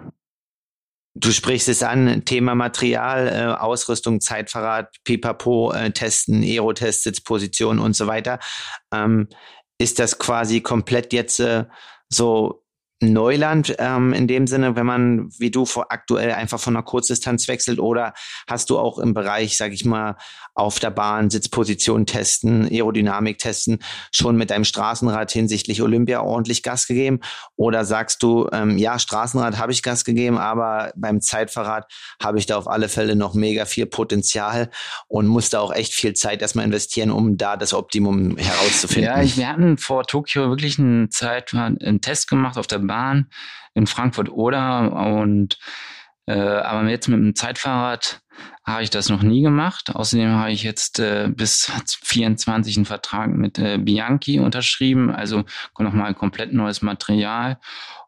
Du 1.14 1.32
sprichst 1.32 1.68
es 1.68 1.82
an, 1.82 2.24
Thema 2.24 2.54
Material, 2.54 3.28
äh, 3.28 3.60
Ausrüstung, 3.60 4.20
Zeitverrat, 4.20 4.94
Pipapo, 5.02 5.72
äh, 5.72 5.90
Testen, 5.90 6.42
Aerotests, 6.42 7.02
Sitzposition 7.02 7.80
und 7.80 7.96
so 7.96 8.06
weiter. 8.06 8.38
Ähm, 8.92 9.28
ist 9.78 9.98
das 9.98 10.18
quasi 10.18 10.60
komplett 10.60 11.12
jetzt 11.12 11.40
äh, 11.40 11.64
so 12.08 12.62
Neuland 13.00 13.76
ähm, 13.78 14.12
in 14.12 14.26
dem 14.26 14.46
Sinne, 14.46 14.74
wenn 14.74 14.86
man 14.86 15.30
wie 15.38 15.50
du 15.50 15.64
vor 15.64 15.86
aktuell 15.90 16.32
einfach 16.32 16.58
von 16.58 16.74
einer 16.74 16.82
Kurzdistanz 16.82 17.46
wechselt 17.46 17.78
oder 17.78 18.12
hast 18.48 18.70
du 18.70 18.78
auch 18.78 18.98
im 18.98 19.14
Bereich, 19.14 19.56
sag 19.56 19.72
ich 19.72 19.84
mal, 19.84 20.16
auf 20.54 20.80
der 20.80 20.90
Bahn 20.90 21.30
Sitzposition 21.30 22.06
testen, 22.06 22.66
Aerodynamik 22.68 23.38
testen, 23.38 23.78
schon 24.10 24.36
mit 24.36 24.50
deinem 24.50 24.64
Straßenrad 24.64 25.30
hinsichtlich 25.30 25.80
Olympia 25.80 26.22
ordentlich 26.22 26.64
Gas 26.64 26.88
gegeben 26.88 27.20
oder 27.54 27.84
sagst 27.84 28.24
du, 28.24 28.48
ähm, 28.52 28.76
ja, 28.78 28.98
Straßenrad 28.98 29.58
habe 29.58 29.70
ich 29.70 29.84
Gas 29.84 30.04
gegeben, 30.04 30.36
aber 30.36 30.92
beim 30.96 31.20
Zeitverrat 31.20 31.86
habe 32.20 32.38
ich 32.38 32.46
da 32.46 32.56
auf 32.56 32.66
alle 32.66 32.88
Fälle 32.88 33.14
noch 33.14 33.34
mega 33.34 33.64
viel 33.66 33.86
Potenzial 33.86 34.70
und 35.06 35.28
musste 35.28 35.60
auch 35.60 35.72
echt 35.72 35.94
viel 35.94 36.14
Zeit 36.14 36.42
erstmal 36.42 36.64
investieren, 36.64 37.12
um 37.12 37.36
da 37.36 37.56
das 37.56 37.72
Optimum 37.72 38.36
herauszufinden. 38.36 39.04
Ja, 39.04 39.36
wir 39.36 39.48
hatten 39.48 39.78
vor 39.78 40.04
Tokio 40.04 40.48
wirklich 40.48 40.80
einen 40.80 41.12
Zeit, 41.12 41.54
einen 41.54 42.00
Test 42.00 42.28
gemacht 42.28 42.58
auf 42.58 42.66
der 42.66 42.87
Bahn 42.88 43.30
in 43.74 43.86
Frankfurt 43.86 44.28
oder 44.28 44.92
und 44.92 45.58
äh, 46.28 46.32
aber 46.32 46.86
jetzt 46.90 47.08
mit 47.08 47.18
dem 47.18 47.34
Zeitfahrrad 47.34 48.20
habe 48.62 48.82
ich 48.82 48.90
das 48.90 49.08
noch 49.08 49.22
nie 49.22 49.40
gemacht. 49.40 49.94
Außerdem 49.94 50.30
habe 50.30 50.52
ich 50.52 50.62
jetzt 50.62 50.98
äh, 50.98 51.28
bis 51.34 51.72
24 52.04 52.76
einen 52.76 52.84
Vertrag 52.84 53.30
mit 53.30 53.58
äh, 53.58 53.78
Bianchi 53.78 54.38
unterschrieben, 54.38 55.10
also 55.10 55.44
nochmal 55.78 56.12
komplett 56.14 56.52
neues 56.52 56.82
Material 56.82 57.58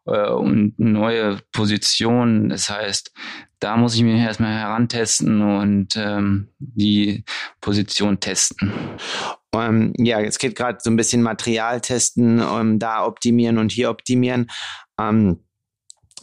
äh, 0.05 0.29
und 0.29 0.77
neue 0.77 1.39
Positionen. 1.51 2.49
Das 2.49 2.69
heißt, 2.69 3.11
da 3.59 3.75
muss 3.75 3.95
ich 3.95 4.03
mich 4.03 4.21
erstmal 4.21 4.53
herantesten 4.53 5.41
und 5.41 5.95
ähm, 5.95 6.49
die 6.59 7.23
Position 7.59 8.19
testen. 8.19 8.71
Ähm, 9.53 9.93
ja, 9.97 10.21
es 10.21 10.37
geht 10.37 10.55
gerade 10.55 10.77
so 10.79 10.91
ein 10.91 10.95
bisschen 10.95 11.23
Material 11.23 11.81
testen, 11.81 12.39
ähm, 12.39 12.77
da 12.77 13.03
optimieren 13.03 13.57
und 13.57 13.71
hier 13.71 13.89
optimieren. 13.89 14.47
Ähm, 14.99 15.39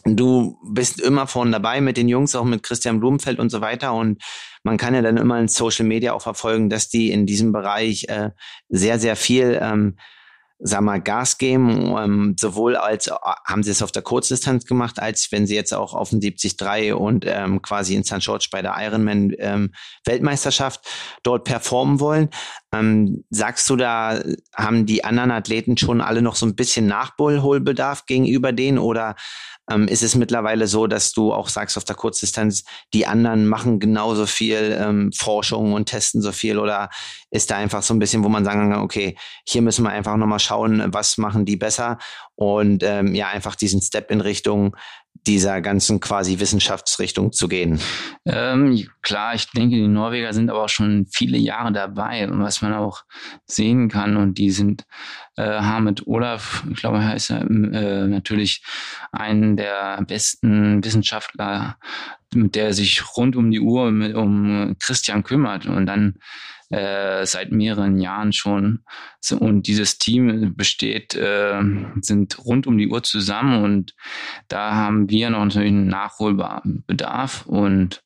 du 0.04 0.58
bist 0.64 1.00
immer 1.00 1.26
vorne 1.26 1.50
dabei 1.50 1.80
mit 1.80 1.96
den 1.96 2.08
Jungs, 2.08 2.34
auch 2.34 2.44
mit 2.44 2.62
Christian 2.62 3.00
Blumenfeld 3.00 3.38
und 3.38 3.50
so 3.50 3.60
weiter. 3.60 3.94
Und 3.94 4.22
man 4.62 4.76
kann 4.76 4.94
ja 4.94 5.02
dann 5.02 5.16
immer 5.16 5.38
in 5.38 5.48
Social 5.48 5.86
Media 5.86 6.12
auch 6.12 6.22
verfolgen, 6.22 6.70
dass 6.70 6.88
die 6.88 7.10
in 7.10 7.26
diesem 7.26 7.52
Bereich 7.52 8.04
äh, 8.08 8.30
sehr, 8.68 8.98
sehr 8.98 9.16
viel 9.16 9.58
ähm, 9.60 9.96
sag 10.60 10.80
mal, 10.80 11.00
Gas 11.00 11.38
geben, 11.38 11.94
ähm, 11.96 12.36
sowohl 12.38 12.76
als 12.76 13.06
äh, 13.06 13.12
haben 13.46 13.62
sie 13.62 13.70
es 13.70 13.82
auf 13.82 13.92
der 13.92 14.02
Kurzdistanz 14.02 14.66
gemacht, 14.66 14.98
als 14.98 15.30
wenn 15.30 15.46
sie 15.46 15.54
jetzt 15.54 15.72
auch 15.72 15.94
auf 15.94 16.10
den 16.10 16.20
73 16.20 16.92
und 16.94 17.24
ähm, 17.26 17.62
quasi 17.62 17.94
in 17.94 18.02
St. 18.02 18.18
George 18.18 18.48
bei 18.50 18.60
der 18.60 18.74
Ironman 18.76 19.32
ähm, 19.38 19.72
Weltmeisterschaft 20.04 20.80
dort 21.22 21.44
performen 21.44 22.00
wollen. 22.00 22.30
Ähm, 22.72 23.24
sagst 23.30 23.70
du 23.70 23.76
da, 23.76 24.20
haben 24.54 24.84
die 24.84 25.04
anderen 25.04 25.30
Athleten 25.30 25.76
schon 25.76 26.00
alle 26.00 26.22
noch 26.22 26.34
so 26.34 26.44
ein 26.44 26.56
bisschen 26.56 26.86
Nachholbedarf 26.86 28.06
gegenüber 28.06 28.52
denen 28.52 28.78
oder 28.78 29.14
ähm, 29.70 29.88
ist 29.88 30.02
es 30.02 30.14
mittlerweile 30.14 30.66
so, 30.66 30.86
dass 30.86 31.12
du 31.12 31.32
auch 31.32 31.48
sagst 31.48 31.76
auf 31.76 31.84
der 31.84 31.96
Kurzdistanz, 31.96 32.64
die 32.94 33.06
anderen 33.06 33.46
machen 33.46 33.80
genauso 33.80 34.26
viel 34.26 34.76
ähm, 34.80 35.10
Forschung 35.12 35.72
und 35.72 35.86
testen 35.86 36.22
so 36.22 36.32
viel 36.32 36.58
oder 36.58 36.90
ist 37.30 37.50
da 37.50 37.56
einfach 37.56 37.82
so 37.82 37.94
ein 37.94 37.98
bisschen, 37.98 38.24
wo 38.24 38.28
man 38.28 38.44
sagen 38.44 38.70
kann, 38.70 38.80
okay, 38.80 39.16
hier 39.46 39.62
müssen 39.62 39.84
wir 39.84 39.90
einfach 39.90 40.16
nochmal 40.16 40.40
schauen, 40.40 40.82
was 40.92 41.18
machen 41.18 41.44
die 41.44 41.56
besser 41.56 41.98
und 42.34 42.82
ähm, 42.82 43.14
ja, 43.14 43.28
einfach 43.28 43.54
diesen 43.54 43.82
Step 43.82 44.10
in 44.10 44.20
Richtung 44.20 44.74
dieser 45.26 45.60
ganzen 45.60 46.00
quasi 46.00 46.38
Wissenschaftsrichtung 46.38 47.32
zu 47.32 47.48
gehen? 47.48 47.80
Ähm, 48.24 48.88
klar, 49.02 49.34
ich 49.34 49.50
denke, 49.50 49.76
die 49.76 49.88
Norweger 49.88 50.32
sind 50.32 50.48
aber 50.48 50.64
auch 50.64 50.68
schon 50.68 51.06
viele 51.12 51.38
Jahre 51.38 51.72
dabei, 51.72 52.26
was 52.30 52.62
man 52.62 52.72
auch 52.74 53.02
sehen 53.46 53.88
kann. 53.88 54.16
Und 54.16 54.38
die 54.38 54.50
sind 54.50 54.84
äh, 55.38 55.60
Hamid 55.60 56.06
Olaf, 56.06 56.64
ich 56.70 56.80
glaube, 56.80 56.98
er 56.98 57.14
ist 57.14 57.30
äh, 57.30 57.44
natürlich 57.44 58.62
einen 59.12 59.56
der 59.56 60.02
besten 60.02 60.84
Wissenschaftler, 60.84 61.76
der 62.34 62.74
sich 62.74 63.16
rund 63.16 63.36
um 63.36 63.50
die 63.50 63.60
Uhr 63.60 63.90
mit, 63.90 64.14
um 64.14 64.76
Christian 64.78 65.22
kümmert. 65.22 65.66
Und 65.66 65.86
dann 65.86 66.18
äh, 66.70 67.24
seit 67.24 67.50
mehreren 67.50 67.98
Jahren 67.98 68.32
schon. 68.32 68.80
Und 69.38 69.66
dieses 69.66 69.98
Team 69.98 70.54
besteht, 70.54 71.14
äh, 71.14 71.62
sind 72.02 72.38
rund 72.44 72.66
um 72.66 72.76
die 72.76 72.88
Uhr 72.88 73.02
zusammen 73.02 73.64
und 73.64 73.94
da 74.48 74.74
haben 74.74 75.08
wir 75.08 75.30
noch 75.30 75.44
natürlich 75.44 75.70
einen 75.70 75.88
Nachholbedarf 75.88 77.46
und 77.46 78.02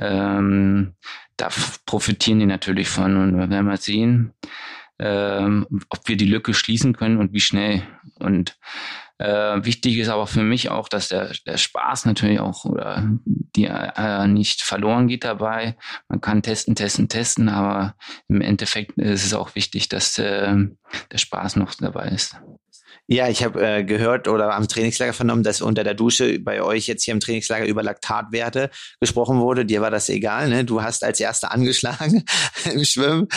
ähm, 0.00 0.94
da 1.36 1.48
profitieren 1.86 2.40
die 2.40 2.46
natürlich 2.46 2.88
von 2.88 3.16
und 3.16 3.38
wir 3.38 3.50
werden 3.50 3.66
mal 3.66 3.80
sehen, 3.80 4.32
ähm, 5.02 5.66
ob 5.88 6.08
wir 6.08 6.16
die 6.16 6.26
Lücke 6.26 6.54
schließen 6.54 6.94
können 6.94 7.18
und 7.18 7.32
wie 7.32 7.40
schnell. 7.40 7.82
Und 8.20 8.56
Äh, 9.18 9.64
wichtig 9.64 9.98
ist 9.98 10.08
aber 10.08 10.26
für 10.26 10.42
mich 10.42 10.68
auch, 10.68 10.88
dass 10.88 11.08
der, 11.08 11.32
der 11.46 11.56
Spaß 11.56 12.06
natürlich 12.06 12.40
auch 12.40 12.64
oder 12.64 13.08
die 13.24 13.66
äh, 13.66 14.26
nicht 14.26 14.62
verloren 14.62 15.06
geht 15.06 15.22
dabei. 15.22 15.76
Man 16.08 16.20
kann 16.20 16.42
testen, 16.42 16.74
testen, 16.74 17.08
testen, 17.08 17.48
aber 17.48 17.94
im 18.26 18.40
Endeffekt 18.40 18.98
ist 18.98 19.24
es 19.24 19.32
auch 19.32 19.54
wichtig, 19.54 19.88
dass 19.88 20.18
äh, 20.18 20.56
der 21.12 21.18
Spaß 21.18 21.54
noch 21.56 21.72
dabei 21.74 22.08
ist. 22.08 22.34
Ja, 23.06 23.28
ich 23.28 23.42
habe 23.44 23.60
äh, 23.60 23.84
gehört 23.84 24.28
oder 24.28 24.54
am 24.54 24.68
Trainingslager 24.68 25.12
vernommen, 25.12 25.42
dass 25.42 25.60
unter 25.60 25.84
der 25.84 25.94
Dusche 25.94 26.38
bei 26.38 26.62
euch 26.62 26.86
jetzt 26.86 27.04
hier 27.04 27.12
im 27.12 27.20
Trainingslager 27.20 27.66
über 27.66 27.82
Laktatwerte 27.82 28.70
gesprochen 29.00 29.40
wurde. 29.40 29.66
Dir 29.66 29.80
war 29.80 29.90
das 29.90 30.08
egal, 30.08 30.48
ne? 30.48 30.64
Du 30.64 30.82
hast 30.82 31.04
als 31.04 31.20
Erster 31.20 31.52
angeschlagen 31.52 32.24
im 32.72 32.84
Schwimmen. 32.84 33.28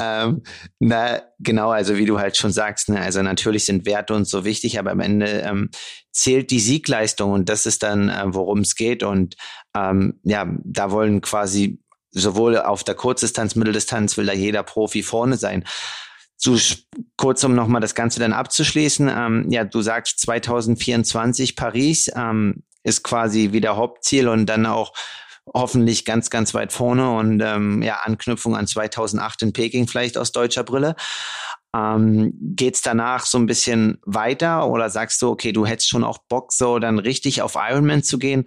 Ähm, 0.00 0.42
na, 0.78 1.22
genau, 1.38 1.70
also 1.70 1.96
wie 1.96 2.06
du 2.06 2.18
halt 2.18 2.36
schon 2.36 2.52
sagst, 2.52 2.88
ne? 2.88 3.00
also 3.00 3.22
natürlich 3.22 3.66
sind 3.66 3.86
Werte 3.86 4.14
uns 4.14 4.30
so 4.30 4.44
wichtig, 4.44 4.78
aber 4.78 4.90
am 4.90 5.00
Ende 5.00 5.26
ähm, 5.26 5.70
zählt 6.12 6.50
die 6.50 6.60
Siegleistung 6.60 7.32
und 7.32 7.48
das 7.48 7.66
ist 7.66 7.82
dann, 7.82 8.08
äh, 8.08 8.24
worum 8.26 8.60
es 8.60 8.74
geht. 8.76 9.02
Und 9.02 9.36
ähm, 9.76 10.20
ja, 10.22 10.46
da 10.64 10.90
wollen 10.90 11.20
quasi 11.20 11.80
sowohl 12.12 12.58
auf 12.58 12.84
der 12.84 12.94
Kurzdistanz, 12.94 13.56
Mitteldistanz 13.56 14.16
will 14.16 14.26
da 14.26 14.32
jeder 14.32 14.62
Profi 14.62 15.02
vorne 15.02 15.36
sein. 15.36 15.64
So 16.36 16.58
kurz, 17.16 17.44
um 17.44 17.54
nochmal 17.54 17.80
das 17.80 17.94
Ganze 17.94 18.20
dann 18.20 18.32
abzuschließen. 18.32 19.08
Ähm, 19.08 19.46
ja, 19.50 19.64
du 19.64 19.80
sagst 19.82 20.20
2024 20.20 21.56
Paris 21.56 22.10
ähm, 22.14 22.64
ist 22.82 23.02
quasi 23.02 23.52
wieder 23.52 23.76
Hauptziel 23.76 24.28
und 24.28 24.46
dann 24.46 24.66
auch 24.66 24.92
hoffentlich 25.52 26.04
ganz, 26.04 26.30
ganz 26.30 26.54
weit 26.54 26.72
vorne 26.72 27.10
und 27.16 27.40
ähm, 27.40 27.82
ja, 27.82 28.00
Anknüpfung 28.04 28.56
an 28.56 28.66
2008 28.66 29.42
in 29.42 29.52
Peking 29.52 29.86
vielleicht 29.86 30.16
aus 30.16 30.32
deutscher 30.32 30.64
Brille. 30.64 30.96
Ähm, 31.74 32.32
geht's 32.40 32.82
danach 32.82 33.26
so 33.26 33.36
ein 33.36 33.46
bisschen 33.46 33.98
weiter 34.06 34.68
oder 34.68 34.88
sagst 34.90 35.20
du, 35.20 35.30
okay, 35.30 35.52
du 35.52 35.66
hättest 35.66 35.88
schon 35.88 36.04
auch 36.04 36.18
Bock, 36.28 36.52
so 36.52 36.78
dann 36.78 36.98
richtig 36.98 37.42
auf 37.42 37.56
Ironman 37.56 38.02
zu 38.02 38.18
gehen? 38.18 38.44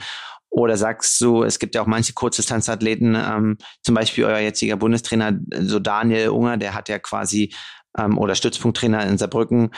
Oder 0.49 0.77
sagst 0.77 1.19
du, 1.19 1.43
es 1.43 1.59
gibt 1.59 1.75
ja 1.75 1.81
auch 1.81 1.87
manche 1.87 2.13
Kurzdistanzathleten, 2.13 3.15
ähm, 3.15 3.57
zum 3.83 3.95
Beispiel 3.95 4.23
euer 4.23 4.39
jetziger 4.39 4.77
Bundestrainer, 4.77 5.33
so 5.59 5.79
Daniel 5.79 6.29
Unger, 6.29 6.57
der 6.57 6.73
hat 6.73 6.87
ja 6.87 6.99
quasi 6.99 7.53
ähm, 7.97 8.17
oder 8.17 8.35
Stützpunkttrainer 8.35 9.05
in 9.05 9.17
Saarbrücken. 9.17 9.71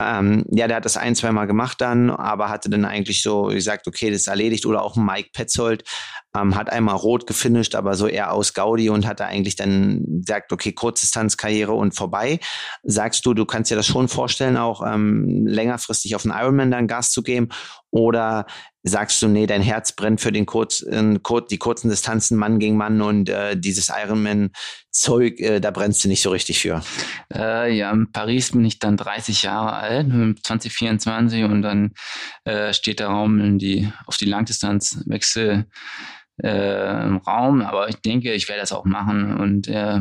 Ähm, 0.00 0.44
ja, 0.50 0.66
der 0.66 0.78
hat 0.78 0.84
das 0.84 0.96
ein, 0.96 1.14
zwei 1.14 1.30
Mal 1.30 1.46
gemacht 1.46 1.80
dann, 1.80 2.10
aber 2.10 2.48
hatte 2.48 2.68
dann 2.68 2.84
eigentlich 2.84 3.22
so 3.22 3.44
gesagt, 3.44 3.86
okay, 3.86 4.10
das 4.10 4.22
ist 4.22 4.28
erledigt. 4.28 4.66
Oder 4.66 4.82
auch 4.82 4.96
Mike 4.96 5.30
Petzold 5.32 5.84
ähm, 6.36 6.54
hat 6.56 6.70
einmal 6.70 6.96
rot 6.96 7.26
gefinisht, 7.26 7.74
aber 7.74 7.94
so 7.94 8.06
eher 8.06 8.32
aus 8.32 8.54
Gaudi 8.54 8.90
und 8.90 9.06
hat 9.06 9.20
da 9.20 9.26
eigentlich 9.26 9.56
dann 9.56 10.04
gesagt, 10.20 10.52
okay, 10.52 10.72
Kurzdistanzkarriere 10.72 11.72
und 11.72 11.94
vorbei. 11.94 12.40
Sagst 12.82 13.24
du, 13.26 13.34
du 13.34 13.44
kannst 13.44 13.70
dir 13.70 13.76
das 13.76 13.86
schon 13.86 14.08
vorstellen, 14.08 14.56
auch 14.56 14.82
ähm, 14.86 15.46
längerfristig 15.46 16.16
auf 16.16 16.22
den 16.22 16.32
Ironman 16.32 16.70
dann 16.70 16.88
Gas 16.88 17.10
zu 17.12 17.22
geben? 17.22 17.48
Oder 17.90 18.46
sagst 18.82 19.22
du, 19.22 19.28
nee, 19.28 19.46
dein 19.46 19.62
Herz 19.62 19.92
brennt 19.92 20.20
für 20.20 20.32
den 20.32 20.44
kurz, 20.44 20.82
äh, 20.82 21.18
kur 21.22 21.46
die 21.46 21.58
kurzen 21.58 21.88
Distanzen 21.88 22.36
Mann 22.36 22.58
gegen 22.58 22.76
Mann 22.76 23.00
und 23.00 23.28
äh, 23.28 23.56
dieses 23.56 23.88
Ironman-Zeug, 23.88 25.40
äh, 25.40 25.60
da 25.60 25.70
brennst 25.70 26.04
du 26.04 26.08
nicht 26.08 26.20
so 26.20 26.30
richtig 26.30 26.58
für? 26.58 26.82
Äh, 27.32 27.74
ja, 27.74 27.92
in 27.92 28.10
Paris 28.10 28.50
bin 28.50 28.64
ich 28.64 28.80
dann 28.80 28.96
30 28.96 29.44
Jahre 29.44 29.74
alt, 29.74 30.08
2024 30.42 31.44
und 31.44 31.62
dann 31.62 31.92
äh, 32.44 32.72
steht 32.74 32.98
der 32.98 33.08
Raum 33.08 33.40
in 33.40 33.58
die, 33.58 33.90
auf 34.06 34.16
die 34.16 34.26
Langdistanzwechsel 34.26 35.66
äh, 36.42 37.06
im 37.06 37.18
Raum, 37.18 37.62
aber 37.62 37.88
ich 37.88 37.96
denke, 37.96 38.32
ich 38.32 38.48
werde 38.48 38.60
das 38.60 38.72
auch 38.72 38.84
machen 38.84 39.36
und 39.36 39.68
äh, 39.68 40.00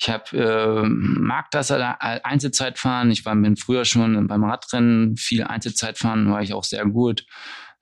ich 0.00 0.08
hab, 0.08 0.32
äh, 0.32 0.82
mag 0.84 1.50
das 1.50 1.72
Einzelzeit 1.72 2.78
fahren. 2.78 3.10
Ich 3.10 3.24
war 3.24 3.34
bin 3.34 3.56
früher 3.56 3.84
schon 3.84 4.28
beim 4.28 4.44
Radrennen 4.44 5.16
viel 5.16 5.42
Einzelzeit 5.42 5.98
fahren, 5.98 6.30
war 6.30 6.40
ich 6.40 6.54
auch 6.54 6.64
sehr 6.64 6.86
gut. 6.86 7.26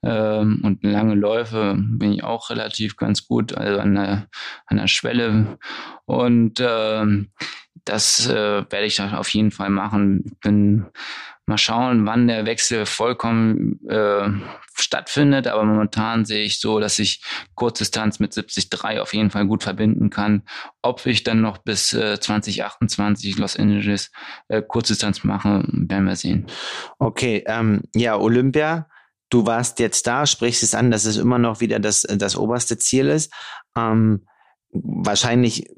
Ähm, 0.03 0.61
und 0.63 0.83
lange 0.83 1.15
Läufe 1.15 1.75
bin 1.77 2.13
ich 2.13 2.23
auch 2.23 2.49
relativ 2.49 2.97
ganz 2.97 3.27
gut, 3.27 3.55
also 3.55 3.79
an 3.79 3.95
der, 3.95 4.27
an 4.65 4.77
der 4.77 4.87
Schwelle. 4.87 5.57
Und 6.05 6.59
ähm, 6.59 7.31
das 7.85 8.27
äh, 8.27 8.65
werde 8.69 8.85
ich 8.85 9.01
auf 9.01 9.29
jeden 9.29 9.51
Fall 9.51 9.69
machen. 9.69 10.23
Ich 10.25 10.39
bin 10.39 10.85
mal 11.47 11.57
schauen, 11.57 12.05
wann 12.05 12.27
der 12.27 12.45
Wechsel 12.45 12.85
vollkommen 12.85 13.79
äh, 13.87 14.29
stattfindet. 14.75 15.47
Aber 15.47 15.63
momentan 15.63 16.25
sehe 16.25 16.43
ich 16.43 16.59
so, 16.59 16.79
dass 16.79 16.99
ich 16.99 17.21
Kurzdistanz 17.55 18.19
mit 18.19 18.33
70-3 18.33 18.99
auf 18.99 19.13
jeden 19.13 19.31
Fall 19.31 19.47
gut 19.47 19.63
verbinden 19.63 20.09
kann. 20.09 20.43
Ob 20.81 21.05
ich 21.05 21.23
dann 21.23 21.41
noch 21.41 21.57
bis 21.59 21.93
äh, 21.93 22.19
2028 22.19 23.37
Los 23.37 23.57
Angeles 23.57 24.11
äh, 24.49 24.61
Kurzdistanz 24.61 25.23
mache, 25.23 25.63
werden 25.67 26.05
wir 26.05 26.15
sehen. 26.15 26.47
Okay, 26.99 27.43
ähm, 27.47 27.81
ja, 27.95 28.17
Olympia 28.17 28.87
du 29.29 29.45
warst 29.45 29.79
jetzt 29.79 30.07
da, 30.07 30.25
sprichst 30.25 30.63
es 30.63 30.75
an, 30.75 30.91
dass 30.91 31.05
es 31.05 31.17
immer 31.17 31.37
noch 31.37 31.59
wieder 31.59 31.79
das, 31.79 32.03
das 32.03 32.37
oberste 32.37 32.77
Ziel 32.77 33.07
ist. 33.07 33.33
Ähm, 33.77 34.25
wahrscheinlich 34.71 35.69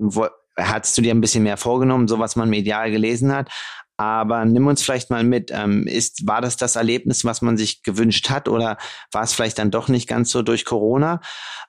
hast 0.58 0.98
du 0.98 1.02
dir 1.02 1.14
ein 1.14 1.22
bisschen 1.22 1.44
mehr 1.44 1.58
vorgenommen, 1.58 2.08
so 2.08 2.20
was 2.20 2.36
man 2.36 2.50
medial 2.50 2.92
gelesen 2.92 3.34
hat. 3.34 3.50
Aber 4.00 4.46
nimm 4.46 4.66
uns 4.66 4.82
vielleicht 4.82 5.10
mal 5.10 5.26
mit. 5.26 5.52
Ähm, 5.52 5.86
ist, 5.86 6.26
war 6.26 6.40
das 6.40 6.56
das 6.56 6.78
Erlebnis, 6.78 7.26
was 7.26 7.42
man 7.42 7.58
sich 7.58 7.84
gewünscht 7.84 8.30
hat, 8.30 8.48
oder 8.48 8.78
war 9.12 9.24
es 9.24 9.34
vielleicht 9.34 9.60
dann 9.60 9.72
doch 9.72 9.90
nicht 9.90 10.08
ganz 10.08 10.32
so 10.32 10.42
durch 10.42 10.64
Corona? 10.64 11.20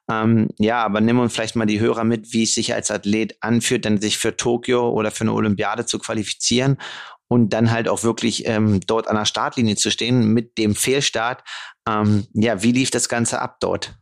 Ähm, 0.08 0.48
ja, 0.56 0.84
aber 0.84 1.00
nimm 1.00 1.18
uns 1.18 1.34
vielleicht 1.34 1.56
mal 1.56 1.66
die 1.66 1.80
Hörer 1.80 2.04
mit, 2.04 2.32
wie 2.32 2.44
es 2.44 2.54
sich 2.54 2.72
als 2.72 2.92
Athlet 2.92 3.36
anfühlt, 3.40 3.84
dann 3.84 4.00
sich 4.00 4.16
für 4.16 4.36
Tokio 4.36 4.90
oder 4.90 5.10
für 5.10 5.22
eine 5.22 5.32
Olympiade 5.32 5.86
zu 5.86 5.98
qualifizieren 5.98 6.78
und 7.26 7.52
dann 7.52 7.72
halt 7.72 7.88
auch 7.88 8.04
wirklich 8.04 8.46
ähm, 8.46 8.78
dort 8.86 9.08
an 9.08 9.16
der 9.16 9.24
Startlinie 9.24 9.74
zu 9.74 9.90
stehen 9.90 10.32
mit 10.32 10.56
dem 10.56 10.76
Fehlstart. 10.76 11.42
Ähm, 11.88 12.28
ja, 12.32 12.62
wie 12.62 12.70
lief 12.70 12.92
das 12.92 13.08
Ganze 13.08 13.40
ab 13.40 13.56
dort? 13.58 13.99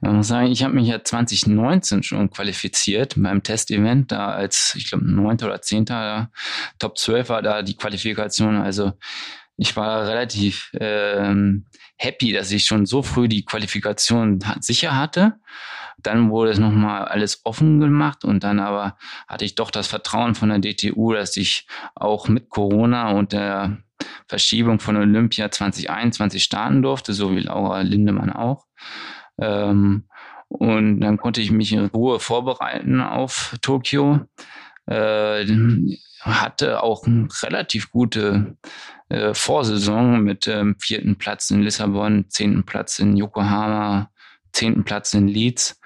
Ich 0.00 0.08
muss 0.08 0.28
sagen, 0.28 0.50
ich 0.50 0.62
habe 0.62 0.74
mich 0.74 0.88
ja 0.88 1.02
2019 1.02 2.02
schon 2.02 2.30
qualifiziert 2.30 3.14
beim 3.16 3.42
Testevent, 3.42 4.12
da 4.12 4.28
als, 4.28 4.74
ich 4.76 4.90
glaube, 4.90 5.10
9. 5.10 5.38
oder 5.44 5.60
10. 5.60 5.86
Top 6.78 6.98
12 6.98 7.28
war 7.28 7.42
da 7.42 7.62
die 7.62 7.76
Qualifikation. 7.76 8.56
Also 8.56 8.92
ich 9.56 9.76
war 9.76 10.06
relativ 10.06 10.70
ähm, 10.78 11.66
happy, 11.96 12.32
dass 12.32 12.52
ich 12.52 12.64
schon 12.64 12.86
so 12.86 13.02
früh 13.02 13.28
die 13.28 13.44
Qualifikation 13.44 14.38
sicher 14.60 14.96
hatte. 14.96 15.34
Dann 16.00 16.30
wurde 16.30 16.52
es 16.52 16.60
nochmal 16.60 17.06
alles 17.06 17.40
offen 17.44 17.80
gemacht 17.80 18.24
und 18.24 18.44
dann 18.44 18.60
aber 18.60 18.96
hatte 19.26 19.44
ich 19.44 19.56
doch 19.56 19.72
das 19.72 19.88
Vertrauen 19.88 20.36
von 20.36 20.48
der 20.48 20.60
DTU, 20.60 21.12
dass 21.12 21.36
ich 21.36 21.66
auch 21.96 22.28
mit 22.28 22.50
Corona 22.50 23.10
und 23.10 23.32
der 23.32 23.78
Verschiebung 24.28 24.78
von 24.78 24.96
Olympia 24.96 25.50
2021 25.50 26.44
starten 26.44 26.82
durfte, 26.82 27.12
so 27.14 27.34
wie 27.34 27.40
Laura 27.40 27.80
Lindemann 27.80 28.32
auch. 28.32 28.66
Ähm, 29.40 30.04
und 30.48 31.00
dann 31.00 31.18
konnte 31.18 31.40
ich 31.40 31.50
mich 31.50 31.72
in 31.72 31.86
Ruhe 31.86 32.20
vorbereiten 32.20 33.00
auf 33.00 33.56
Tokio. 33.60 34.20
Äh, 34.86 35.44
hatte 36.20 36.82
auch 36.82 37.06
eine 37.06 37.28
relativ 37.42 37.90
gute 37.90 38.56
äh, 39.08 39.34
Vorsaison 39.34 40.22
mit 40.22 40.46
ähm, 40.46 40.76
vierten 40.78 41.16
Platz 41.16 41.50
in 41.50 41.62
Lissabon, 41.62 42.26
zehnten 42.28 42.64
Platz 42.64 42.98
in 42.98 43.16
Yokohama, 43.16 44.10
zehnten 44.52 44.84
Platz 44.84 45.14
in 45.14 45.28
Leeds. 45.28 45.80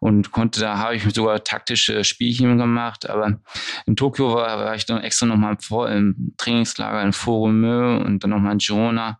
Und 0.00 0.32
konnte, 0.32 0.60
da 0.60 0.78
habe 0.78 0.96
ich 0.96 1.04
sogar 1.14 1.44
taktische 1.44 2.04
Spielchen 2.04 2.56
gemacht, 2.56 3.08
aber 3.08 3.40
in 3.86 3.96
Tokio 3.96 4.34
war, 4.34 4.58
war 4.58 4.74
ich 4.74 4.86
dann 4.86 5.02
extra 5.02 5.26
nochmal 5.26 5.58
im 5.94 6.34
Trainingslager 6.38 7.02
in 7.02 7.12
Forumö 7.12 7.98
und 7.98 8.24
dann 8.24 8.30
nochmal 8.30 8.52
in 8.52 8.58
Girona 8.58 9.18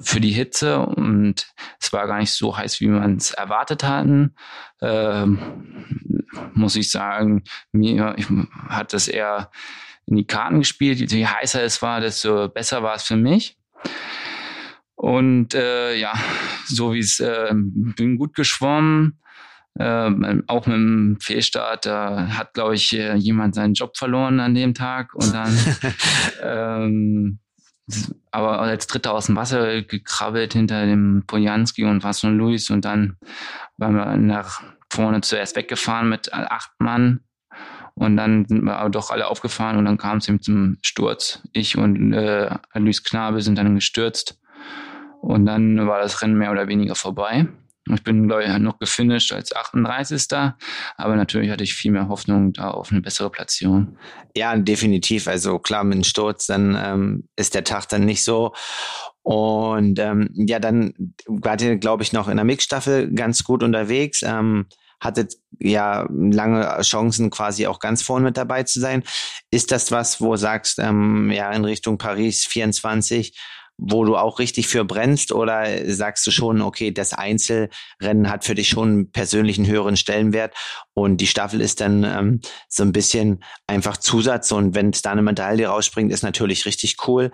für 0.00 0.20
die 0.20 0.32
Hitze 0.32 0.78
und 0.80 1.46
es 1.80 1.92
war 1.92 2.06
gar 2.06 2.18
nicht 2.18 2.32
so 2.32 2.56
heiß, 2.56 2.80
wie 2.80 2.88
man 2.88 3.16
es 3.16 3.30
erwartet 3.30 3.84
hatten. 3.84 4.34
Ähm, 4.80 5.38
muss 6.54 6.76
ich 6.76 6.90
sagen, 6.90 7.44
mir 7.72 8.14
ich, 8.16 8.26
hat 8.68 8.92
das 8.92 9.08
eher 9.08 9.50
in 10.06 10.16
die 10.16 10.26
Karten 10.26 10.60
gespielt. 10.60 11.12
Je 11.12 11.26
heißer 11.26 11.62
es 11.62 11.82
war, 11.82 12.00
desto 12.00 12.48
besser 12.48 12.82
war 12.82 12.94
es 12.94 13.04
für 13.04 13.16
mich. 13.16 13.56
Und 14.94 15.54
äh, 15.54 15.94
ja, 15.94 16.12
so 16.66 16.92
wie 16.92 16.98
es, 16.98 17.20
äh, 17.20 17.52
bin 17.54 18.16
gut 18.16 18.34
geschwommen, 18.34 19.20
äh, 19.78 20.10
auch 20.48 20.66
mit 20.66 20.74
dem 20.74 21.18
Fehlstart, 21.20 21.86
da 21.86 22.26
hat, 22.36 22.54
glaube 22.54 22.74
ich, 22.74 22.92
äh, 22.94 23.14
jemand 23.14 23.54
seinen 23.54 23.74
Job 23.74 23.96
verloren 23.96 24.40
an 24.40 24.54
dem 24.54 24.74
Tag 24.74 25.14
und 25.14 25.32
dann, 25.32 25.56
ähm, 26.42 27.38
aber 28.30 28.60
als 28.60 28.86
Dritter 28.86 29.12
aus 29.12 29.26
dem 29.26 29.36
Wasser 29.36 29.82
gekrabbelt 29.82 30.52
hinter 30.52 30.86
dem 30.86 31.24
Pojanski 31.26 31.84
und 31.84 32.04
Vasson 32.04 32.36
Luis 32.36 32.70
und 32.70 32.84
dann 32.84 33.16
waren 33.76 33.94
wir 33.94 34.16
nach 34.16 34.62
vorne 34.90 35.20
zuerst 35.20 35.56
weggefahren 35.56 36.08
mit 36.08 36.32
acht 36.32 36.70
Mann 36.78 37.20
und 37.94 38.16
dann 38.16 38.44
sind 38.46 38.64
wir 38.64 38.76
aber 38.76 38.90
doch 38.90 39.10
alle 39.10 39.28
aufgefahren 39.28 39.76
und 39.76 39.84
dann 39.84 39.98
kam 39.98 40.18
es 40.18 40.28
eben 40.28 40.40
zum 40.40 40.78
Sturz. 40.82 41.42
Ich 41.52 41.76
und 41.76 42.12
äh, 42.12 42.56
Luis 42.74 43.02
Knabe 43.02 43.42
sind 43.42 43.58
dann 43.58 43.74
gestürzt 43.74 44.38
und 45.20 45.46
dann 45.46 45.86
war 45.86 46.00
das 46.00 46.22
Rennen 46.22 46.38
mehr 46.38 46.52
oder 46.52 46.68
weniger 46.68 46.94
vorbei. 46.94 47.46
Ich 47.94 48.02
bin, 48.02 48.28
glaube 48.28 48.44
ich, 48.44 48.58
noch 48.58 48.78
gefinisht 48.78 49.32
als 49.32 49.54
38. 49.54 50.26
Aber 50.96 51.16
natürlich 51.16 51.50
hatte 51.50 51.64
ich 51.64 51.74
viel 51.74 51.92
mehr 51.92 52.08
Hoffnung 52.08 52.52
da 52.52 52.70
auf 52.70 52.90
eine 52.90 53.00
bessere 53.00 53.30
Platzierung. 53.30 53.98
Ja, 54.36 54.56
definitiv. 54.56 55.28
Also 55.28 55.58
klar, 55.58 55.84
mit 55.84 55.96
dem 55.96 56.04
Sturz, 56.04 56.46
dann 56.46 56.78
ähm, 56.80 57.28
ist 57.36 57.54
der 57.54 57.64
Tag 57.64 57.88
dann 57.88 58.04
nicht 58.04 58.24
so. 58.24 58.52
Und 59.22 59.98
ähm, 59.98 60.30
ja, 60.34 60.58
dann 60.58 60.94
wart 61.26 61.60
ihr, 61.62 61.76
glaube 61.76 62.02
ich, 62.02 62.12
noch 62.12 62.28
in 62.28 62.36
der 62.36 62.44
Mixstaffel 62.44 63.12
ganz 63.12 63.44
gut 63.44 63.62
unterwegs. 63.62 64.22
Ähm, 64.22 64.66
hattet 65.00 65.34
ja 65.58 66.06
lange 66.10 66.80
Chancen, 66.82 67.30
quasi 67.30 67.66
auch 67.66 67.78
ganz 67.78 68.02
vorne 68.02 68.24
mit 68.24 68.36
dabei 68.36 68.64
zu 68.64 68.80
sein. 68.80 69.04
Ist 69.50 69.70
das 69.70 69.92
was, 69.92 70.20
wo 70.20 70.32
du 70.32 70.38
sagst, 70.38 70.78
ähm, 70.78 71.30
ja, 71.30 71.50
in 71.52 71.64
Richtung 71.64 71.98
Paris 71.98 72.44
24 72.46 73.38
wo 73.78 74.04
du 74.04 74.16
auch 74.16 74.40
richtig 74.40 74.66
für 74.66 74.84
brennst 74.84 75.32
oder 75.32 75.64
sagst 75.86 76.26
du 76.26 76.32
schon, 76.32 76.60
okay, 76.60 76.90
das 76.90 77.12
Einzelrennen 77.14 78.28
hat 78.28 78.44
für 78.44 78.56
dich 78.56 78.68
schon 78.68 78.88
einen 78.88 79.12
persönlichen 79.12 79.66
höheren 79.66 79.96
Stellenwert 79.96 80.54
und 80.94 81.18
die 81.18 81.28
Staffel 81.28 81.60
ist 81.60 81.80
dann 81.80 82.02
ähm, 82.04 82.40
so 82.68 82.82
ein 82.82 82.92
bisschen 82.92 83.44
einfach 83.68 83.96
Zusatz 83.96 84.50
und 84.50 84.74
wenn 84.74 84.90
es 84.90 85.02
da 85.02 85.12
eine 85.12 85.22
Medaille 85.22 85.68
rausspringt, 85.68 86.12
ist 86.12 86.24
natürlich 86.24 86.66
richtig 86.66 86.96
cool. 87.06 87.30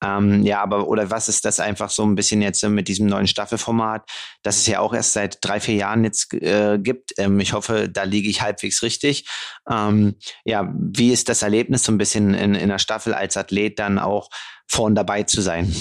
Ähm, 0.00 0.44
ja, 0.44 0.62
aber 0.62 0.86
oder 0.86 1.10
was 1.10 1.28
ist 1.28 1.44
das 1.44 1.58
einfach 1.58 1.90
so 1.90 2.04
ein 2.04 2.14
bisschen 2.14 2.40
jetzt 2.40 2.62
mit 2.64 2.86
diesem 2.86 3.06
neuen 3.06 3.26
Staffelformat, 3.26 4.08
das 4.42 4.58
es 4.58 4.66
ja 4.68 4.78
auch 4.78 4.94
erst 4.94 5.12
seit 5.12 5.38
drei, 5.40 5.58
vier 5.58 5.74
Jahren 5.74 6.04
jetzt 6.04 6.32
äh, 6.34 6.78
gibt. 6.78 7.12
Ähm, 7.18 7.40
ich 7.40 7.52
hoffe, 7.52 7.88
da 7.88 8.04
liege 8.04 8.28
ich 8.28 8.40
halbwegs 8.40 8.82
richtig. 8.82 9.28
Ähm, 9.68 10.14
ja, 10.44 10.72
wie 10.72 11.12
ist 11.12 11.28
das 11.28 11.42
Erlebnis 11.42 11.82
so 11.82 11.90
ein 11.90 11.98
bisschen 11.98 12.34
in, 12.34 12.54
in 12.54 12.68
der 12.68 12.78
Staffel 12.78 13.12
als 13.12 13.36
Athlet 13.36 13.80
dann 13.80 13.98
auch 13.98 14.30
vorn 14.68 14.94
dabei 14.94 15.24
zu 15.24 15.40
sein? 15.40 15.74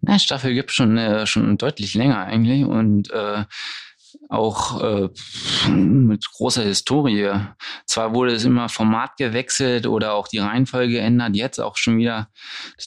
Na, 0.00 0.18
Staffel 0.18 0.54
gibt 0.54 0.72
schon 0.72 0.98
äh, 0.98 1.26
schon 1.26 1.56
deutlich 1.58 1.94
länger 1.94 2.18
eigentlich 2.18 2.64
und 2.64 3.10
äh, 3.10 3.44
auch 4.28 4.82
äh, 4.82 5.08
mit 5.68 6.26
großer 6.32 6.62
Historie. 6.62 7.30
Zwar 7.86 8.14
wurde 8.14 8.32
es 8.32 8.44
immer 8.44 8.68
Format 8.68 9.16
gewechselt 9.16 9.86
oder 9.86 10.14
auch 10.14 10.28
die 10.28 10.38
Reihenfolge 10.38 10.94
geändert, 10.94 11.36
jetzt 11.36 11.60
auch 11.60 11.76
schon 11.76 11.98
wieder. 11.98 12.28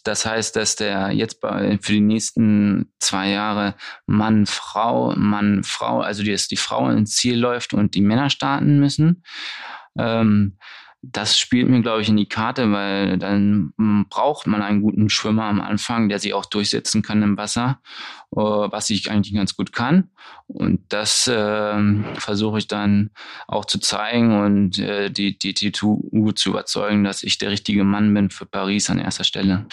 Das 0.04 0.26
heißt, 0.26 0.56
dass 0.56 0.76
der 0.76 1.12
jetzt 1.12 1.42
bei, 1.42 1.78
für 1.82 1.94
die 1.94 2.02
nächsten 2.02 2.92
zwei 3.00 3.30
Jahre 3.30 3.76
Mann, 4.06 4.46
Frau, 4.46 5.14
Mann, 5.16 5.64
Frau, 5.64 6.02
also 6.02 6.24
dass 6.24 6.48
die 6.48 6.58
Frau 6.58 6.90
ins 6.90 7.16
Ziel 7.16 7.38
läuft 7.38 7.74
und 7.74 7.96
die 7.96 8.02
Männer 8.02 8.30
starten 8.30 8.80
müssen. 8.80 9.24
Ähm, 9.98 10.58
das 11.12 11.38
spielt 11.38 11.70
mir, 11.70 11.82
glaube 11.82 12.02
ich, 12.02 12.10
in 12.10 12.18
die 12.18 12.28
Karte, 12.28 12.72
weil 12.72 13.18
dann 13.18 13.74
hm, 13.78 14.08
braucht 14.10 14.48
man 14.48 14.62
einen 14.62 14.82
guten 14.82 15.10
Schwimmer 15.10 15.44
am 15.44 15.62
Anfang, 15.62 16.10
der 16.10 16.20
sich 16.20 16.34
auch 16.34 16.46
durchsetzen 16.46 17.02
kann 17.02 17.22
im 17.22 17.38
Wasser, 17.38 17.80
äh, 18.32 18.40
was 18.40 18.90
ich 18.90 19.10
eigentlich 19.12 19.36
ganz 19.36 19.56
gut 19.56 19.74
kann. 19.74 20.10
Und 20.48 20.82
das 20.90 21.28
äh, 21.28 21.78
versuche 22.18 22.60
ich 22.60 22.68
dann 22.68 23.12
auch 23.48 23.66
zu 23.66 23.80
zeigen 23.80 24.40
und 24.40 24.80
äh, 24.80 25.10
die, 25.10 25.38
die 25.38 25.54
TTU 25.54 26.32
zu 26.32 26.50
überzeugen, 26.50 27.04
dass 27.04 27.24
ich 27.24 27.38
der 27.38 27.52
richtige 27.52 27.84
Mann 27.84 28.14
bin 28.14 28.30
für 28.30 28.46
Paris 28.46 28.90
an 28.90 29.00
erster 29.00 29.24
Stelle. 29.24 29.66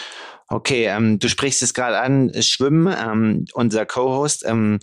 Okay, 0.47 0.85
ähm, 0.85 1.19
du 1.19 1.29
sprichst 1.29 1.63
es 1.63 1.73
gerade 1.73 1.99
an, 1.99 2.31
Schwimmen. 2.41 2.93
Ähm, 2.97 3.45
unser 3.53 3.85
Co-Host 3.85 4.43
ähm, 4.45 4.79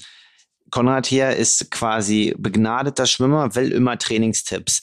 Konrad 0.70 1.06
hier 1.06 1.30
ist 1.30 1.70
quasi 1.70 2.34
begnadeter 2.38 3.06
Schwimmer, 3.06 3.54
will 3.54 3.72
immer 3.72 3.98
Trainingstipps. 3.98 4.82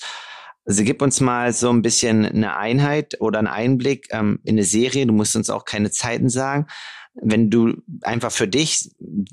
Also 0.67 0.83
gib 0.83 1.01
uns 1.01 1.21
mal 1.21 1.53
so 1.53 1.69
ein 1.69 1.81
bisschen 1.81 2.25
eine 2.25 2.57
Einheit 2.57 3.21
oder 3.21 3.39
einen 3.39 3.47
Einblick 3.47 4.09
ähm, 4.11 4.39
in 4.43 4.55
eine 4.55 4.65
Serie. 4.65 5.07
Du 5.07 5.13
musst 5.13 5.35
uns 5.37 5.49
auch 5.49 5.63
keine 5.63 5.91
Zeiten 5.91 6.29
sagen. 6.29 6.67
Wenn 7.13 7.49
du 7.49 7.81
einfach 8.01 8.33
für 8.33 8.49
dich, 8.49 8.91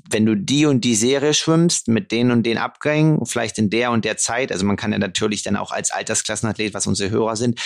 wenn 0.09 0.25
du 0.25 0.35
die 0.35 0.65
und 0.65 0.85
die 0.85 0.95
Serie 0.95 1.33
schwimmst 1.33 1.89
mit 1.89 2.13
den 2.13 2.31
und 2.31 2.43
den 2.43 2.57
Abgängen, 2.57 3.25
vielleicht 3.25 3.59
in 3.59 3.69
der 3.69 3.91
und 3.91 4.05
der 4.05 4.15
Zeit, 4.15 4.51
also 4.51 4.65
man 4.65 4.77
kann 4.77 4.93
ja 4.93 4.97
natürlich 4.97 5.43
dann 5.43 5.57
auch 5.57 5.73
als 5.73 5.91
Altersklassenathlet, 5.91 6.73
was 6.73 6.87
unsere 6.87 7.11
Hörer 7.11 7.35
sind, 7.35 7.59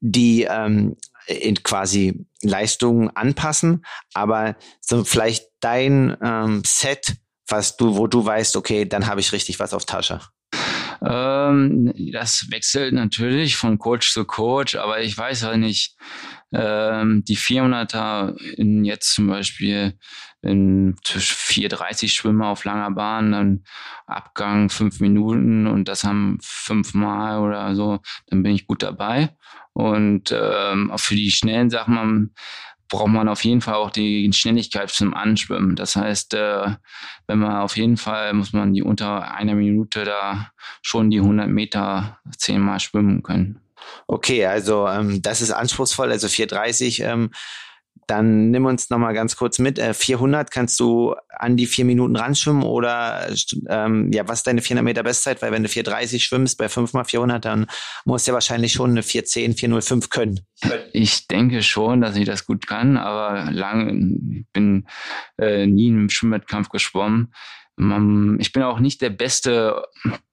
die 0.00 0.42
ähm, 0.42 0.96
in 1.26 1.62
quasi 1.62 2.26
Leistungen 2.42 3.10
anpassen, 3.16 3.84
aber 4.12 4.56
so 4.80 5.04
vielleicht 5.04 5.46
dein 5.60 6.16
ähm, 6.22 6.62
Set, 6.66 7.16
was 7.48 7.76
du, 7.78 7.96
wo 7.96 8.06
du 8.06 8.24
weißt, 8.24 8.56
okay, 8.56 8.84
dann 8.84 9.06
habe 9.06 9.20
ich 9.20 9.32
richtig 9.32 9.58
was 9.58 9.72
auf 9.72 9.86
Tasche. 9.86 10.20
Ähm, 11.04 11.92
das 12.12 12.46
wechselt 12.50 12.94
natürlich 12.94 13.56
von 13.56 13.78
Coach 13.78 14.12
zu 14.12 14.24
Coach, 14.24 14.76
aber 14.76 15.00
ich 15.00 15.16
weiß 15.16 15.44
halt 15.44 15.58
nicht, 15.58 15.96
ähm, 16.52 17.24
die 17.26 17.36
400er 17.36 18.36
in 18.56 18.84
jetzt 18.84 19.14
zum 19.14 19.26
Beispiel 19.26 19.98
in 20.42 20.94
4,30 21.04 22.08
Schwimmer 22.08 22.48
auf 22.48 22.64
langer 22.64 22.90
Bahn, 22.92 23.32
dann 23.32 23.64
Abgang 24.06 24.70
fünf 24.70 25.00
Minuten 25.00 25.66
und 25.66 25.88
das 25.88 26.04
haben 26.04 26.38
fünfmal 26.40 27.40
oder 27.40 27.74
so, 27.74 28.00
dann 28.28 28.42
bin 28.42 28.54
ich 28.54 28.66
gut 28.66 28.82
dabei. 28.82 29.30
Und 29.72 30.32
ähm, 30.32 30.90
auch 30.90 31.00
für 31.00 31.16
die 31.16 31.30
schnellen 31.30 31.68
Sachen 31.68 32.34
braucht 32.88 33.08
man 33.08 33.28
auf 33.28 33.44
jeden 33.44 33.60
Fall 33.60 33.74
auch 33.74 33.90
die 33.90 34.30
Schnelligkeit 34.32 34.90
zum 34.90 35.14
Anschwimmen. 35.14 35.76
Das 35.76 35.96
heißt, 35.96 36.34
äh, 36.34 36.76
wenn 37.26 37.38
man 37.38 37.56
auf 37.56 37.76
jeden 37.76 37.96
Fall 37.96 38.32
muss 38.32 38.52
man 38.52 38.72
die 38.72 38.82
unter 38.82 39.32
einer 39.32 39.54
Minute 39.54 40.04
da 40.04 40.50
schon 40.82 41.10
die 41.10 41.18
100 41.18 41.48
Meter 41.48 42.18
zehnmal 42.36 42.80
schwimmen 42.80 43.22
können. 43.22 43.60
Okay, 44.06 44.46
also 44.46 44.88
ähm, 44.88 45.22
das 45.22 45.42
ist 45.42 45.50
anspruchsvoll. 45.50 46.10
Also 46.10 46.28
430 46.28 47.00
ähm, 47.00 47.30
dann 48.06 48.50
nimm 48.50 48.64
uns 48.66 48.90
noch 48.90 48.98
mal 48.98 49.12
ganz 49.12 49.36
kurz 49.36 49.58
mit. 49.58 49.78
Äh, 49.78 49.94
400 49.94 50.50
kannst 50.50 50.78
du 50.80 51.14
an 51.28 51.56
die 51.56 51.66
vier 51.66 51.84
Minuten 51.84 52.16
ranschwimmen 52.16 52.62
oder 52.62 53.28
ähm, 53.68 54.10
ja, 54.12 54.28
was 54.28 54.40
ist 54.40 54.46
deine 54.46 54.62
400 54.62 54.84
Meter 54.84 55.02
Bestzeit? 55.02 55.42
Weil 55.42 55.52
wenn 55.52 55.62
du 55.62 55.68
430 55.68 56.24
schwimmst 56.24 56.58
bei 56.58 56.68
5 56.68 56.92
mal 56.92 57.04
400, 57.04 57.44
dann 57.44 57.66
musst 58.04 58.26
du 58.26 58.30
ja 58.30 58.34
wahrscheinlich 58.34 58.72
schon 58.72 58.90
eine 58.90 59.02
410, 59.02 59.54
405 59.54 60.10
können. 60.10 60.40
Ich 60.92 61.26
denke 61.26 61.62
schon, 61.62 62.00
dass 62.00 62.16
ich 62.16 62.24
das 62.24 62.46
gut 62.46 62.66
kann, 62.66 62.96
aber 62.96 63.50
lang 63.50 64.46
bin 64.52 64.86
äh, 65.38 65.66
nie 65.66 65.88
im 65.88 66.08
Schwimmwettkampf 66.08 66.68
geschwommen. 66.68 67.32
Ich 67.78 68.52
bin 68.52 68.62
auch 68.62 68.78
nicht 68.78 69.02
der 69.02 69.10
beste 69.10 69.84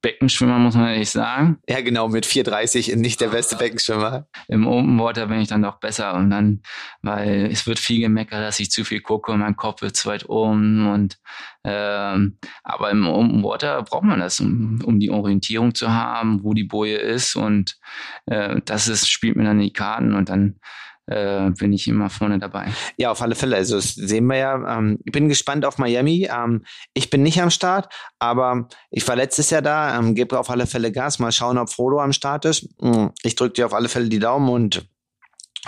Beckenschwimmer, 0.01 0.59
muss 0.59 0.75
man 0.75 0.87
ehrlich 0.87 1.09
sagen. 1.09 1.57
Ja, 1.67 1.81
genau, 1.81 2.07
mit 2.07 2.25
4,30 2.25 2.95
nicht 2.95 3.19
der 3.19 3.27
beste 3.27 3.57
Beckenschwimmer. 3.57 4.27
Im 4.47 4.65
Open 4.65 4.97
Water 4.97 5.27
bin 5.27 5.41
ich 5.41 5.49
dann 5.49 5.61
doch 5.61 5.77
besser 5.81 6.13
und 6.13 6.29
dann, 6.29 6.61
weil 7.01 7.49
es 7.51 7.67
wird 7.67 7.79
viel 7.79 7.99
gemeckert, 7.99 8.41
dass 8.41 8.61
ich 8.61 8.71
zu 8.71 8.85
viel 8.85 9.01
gucke 9.01 9.33
und 9.33 9.41
mein 9.41 9.57
Kopf 9.57 9.81
wird 9.81 9.97
zu 9.97 10.07
weit 10.07 10.29
oben 10.29 10.89
und 10.89 11.19
ähm, 11.65 12.37
aber 12.63 12.91
im 12.91 13.05
Open 13.07 13.43
Water 13.43 13.83
braucht 13.83 14.03
man 14.03 14.21
das, 14.21 14.39
um, 14.39 14.79
um 14.85 15.01
die 15.01 15.11
Orientierung 15.11 15.75
zu 15.75 15.91
haben, 15.91 16.45
wo 16.45 16.53
die 16.53 16.63
Boje 16.63 16.97
ist 16.97 17.35
und 17.35 17.77
äh, 18.25 18.61
das 18.63 18.87
ist, 18.87 19.09
spielt 19.09 19.35
mir 19.35 19.43
dann 19.43 19.59
die 19.59 19.73
Karten 19.73 20.13
und 20.13 20.29
dann 20.29 20.59
äh, 21.07 21.49
bin 21.51 21.73
ich 21.73 21.87
immer 21.87 22.09
vorne 22.09 22.39
dabei. 22.39 22.71
Ja, 22.97 23.11
auf 23.11 23.21
alle 23.21 23.35
Fälle. 23.35 23.55
Also 23.55 23.75
das 23.75 23.93
sehen 23.95 24.25
wir 24.27 24.37
ja. 24.37 24.77
Ähm, 24.77 24.99
ich 25.03 25.11
bin 25.11 25.29
gespannt 25.29 25.65
auf 25.65 25.77
Miami. 25.77 26.29
Ähm, 26.31 26.63
ich 26.93 27.09
bin 27.09 27.23
nicht 27.23 27.41
am 27.41 27.49
Start, 27.49 27.93
aber 28.19 28.67
ich 28.89 29.07
war 29.07 29.15
letztes 29.15 29.49
Jahr 29.49 29.61
da. 29.61 29.97
Ähm, 29.97 30.15
gebe 30.15 30.39
auf 30.39 30.49
alle 30.49 30.67
Fälle 30.67 30.91
Gas. 30.91 31.19
Mal 31.19 31.31
schauen, 31.31 31.57
ob 31.57 31.69
Frodo 31.69 31.99
am 31.99 32.13
Start 32.13 32.45
ist. 32.45 32.69
Mm, 32.81 33.07
ich 33.23 33.35
drücke 33.35 33.53
dir 33.53 33.65
auf 33.65 33.73
alle 33.73 33.89
Fälle 33.89 34.09
die 34.09 34.19
Daumen 34.19 34.49
und 34.49 34.87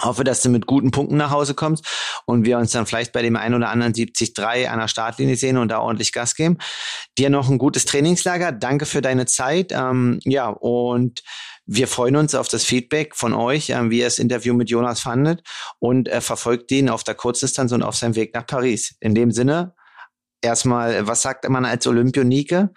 hoffe, 0.01 0.23
dass 0.23 0.41
du 0.41 0.49
mit 0.49 0.65
guten 0.65 0.91
Punkten 0.91 1.17
nach 1.17 1.31
Hause 1.31 1.53
kommst 1.53 1.85
und 2.25 2.45
wir 2.45 2.57
uns 2.57 2.71
dann 2.71 2.85
vielleicht 2.85 3.13
bei 3.13 3.21
dem 3.21 3.35
einen 3.35 3.55
oder 3.55 3.69
anderen 3.69 3.93
70-3 3.93 4.67
an 4.67 4.79
der 4.79 4.87
Startlinie 4.87 5.37
sehen 5.37 5.57
und 5.57 5.69
da 5.69 5.79
ordentlich 5.79 6.11
Gas 6.11 6.35
geben. 6.35 6.57
Dir 7.17 7.29
noch 7.29 7.49
ein 7.49 7.57
gutes 7.57 7.85
Trainingslager. 7.85 8.51
Danke 8.51 8.85
für 8.85 9.01
deine 9.01 9.25
Zeit. 9.25 9.71
Ähm, 9.71 10.19
ja, 10.23 10.49
und 10.49 11.23
wir 11.65 11.87
freuen 11.87 12.15
uns 12.15 12.35
auf 12.35 12.47
das 12.47 12.63
Feedback 12.63 13.15
von 13.15 13.33
euch, 13.33 13.69
äh, 13.69 13.89
wie 13.89 13.99
ihr 13.99 14.05
das 14.05 14.19
Interview 14.19 14.53
mit 14.53 14.69
Jonas 14.69 14.99
fandet 14.99 15.41
und 15.79 16.07
äh, 16.07 16.21
verfolgt 16.21 16.71
ihn 16.71 16.89
auf 16.89 17.03
der 17.03 17.15
Kurzdistanz 17.15 17.71
und 17.71 17.83
auf 17.83 17.95
seinem 17.95 18.15
Weg 18.15 18.33
nach 18.33 18.45
Paris. 18.45 18.95
In 18.99 19.15
dem 19.15 19.31
Sinne, 19.31 19.73
erstmal, 20.41 21.07
was 21.07 21.21
sagt 21.21 21.47
man 21.49 21.65
als 21.65 21.87
Olympionike? 21.87 22.71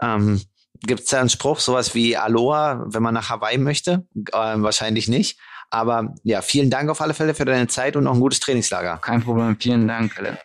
Ähm, 0.00 0.40
Gibt 0.82 1.00
es 1.00 1.06
da 1.06 1.20
einen 1.20 1.28
Spruch, 1.28 1.60
sowas 1.60 1.94
wie 1.94 2.16
Aloha, 2.16 2.86
wenn 2.86 3.02
man 3.02 3.12
nach 3.12 3.28
Hawaii 3.28 3.58
möchte? 3.58 4.06
Äh, 4.32 4.32
wahrscheinlich 4.32 5.08
nicht. 5.08 5.38
Aber 5.68 6.14
ja, 6.24 6.42
vielen 6.42 6.70
Dank 6.70 6.90
auf 6.90 7.00
alle 7.00 7.14
Fälle 7.14 7.34
für 7.34 7.44
deine 7.44 7.68
Zeit 7.68 7.96
und 7.96 8.04
noch 8.04 8.14
ein 8.14 8.20
gutes 8.20 8.40
Trainingslager. 8.40 8.96
Kein 8.96 9.22
Problem, 9.22 9.56
vielen 9.60 9.86
Dank, 9.86 10.18
Alan. 10.18 10.38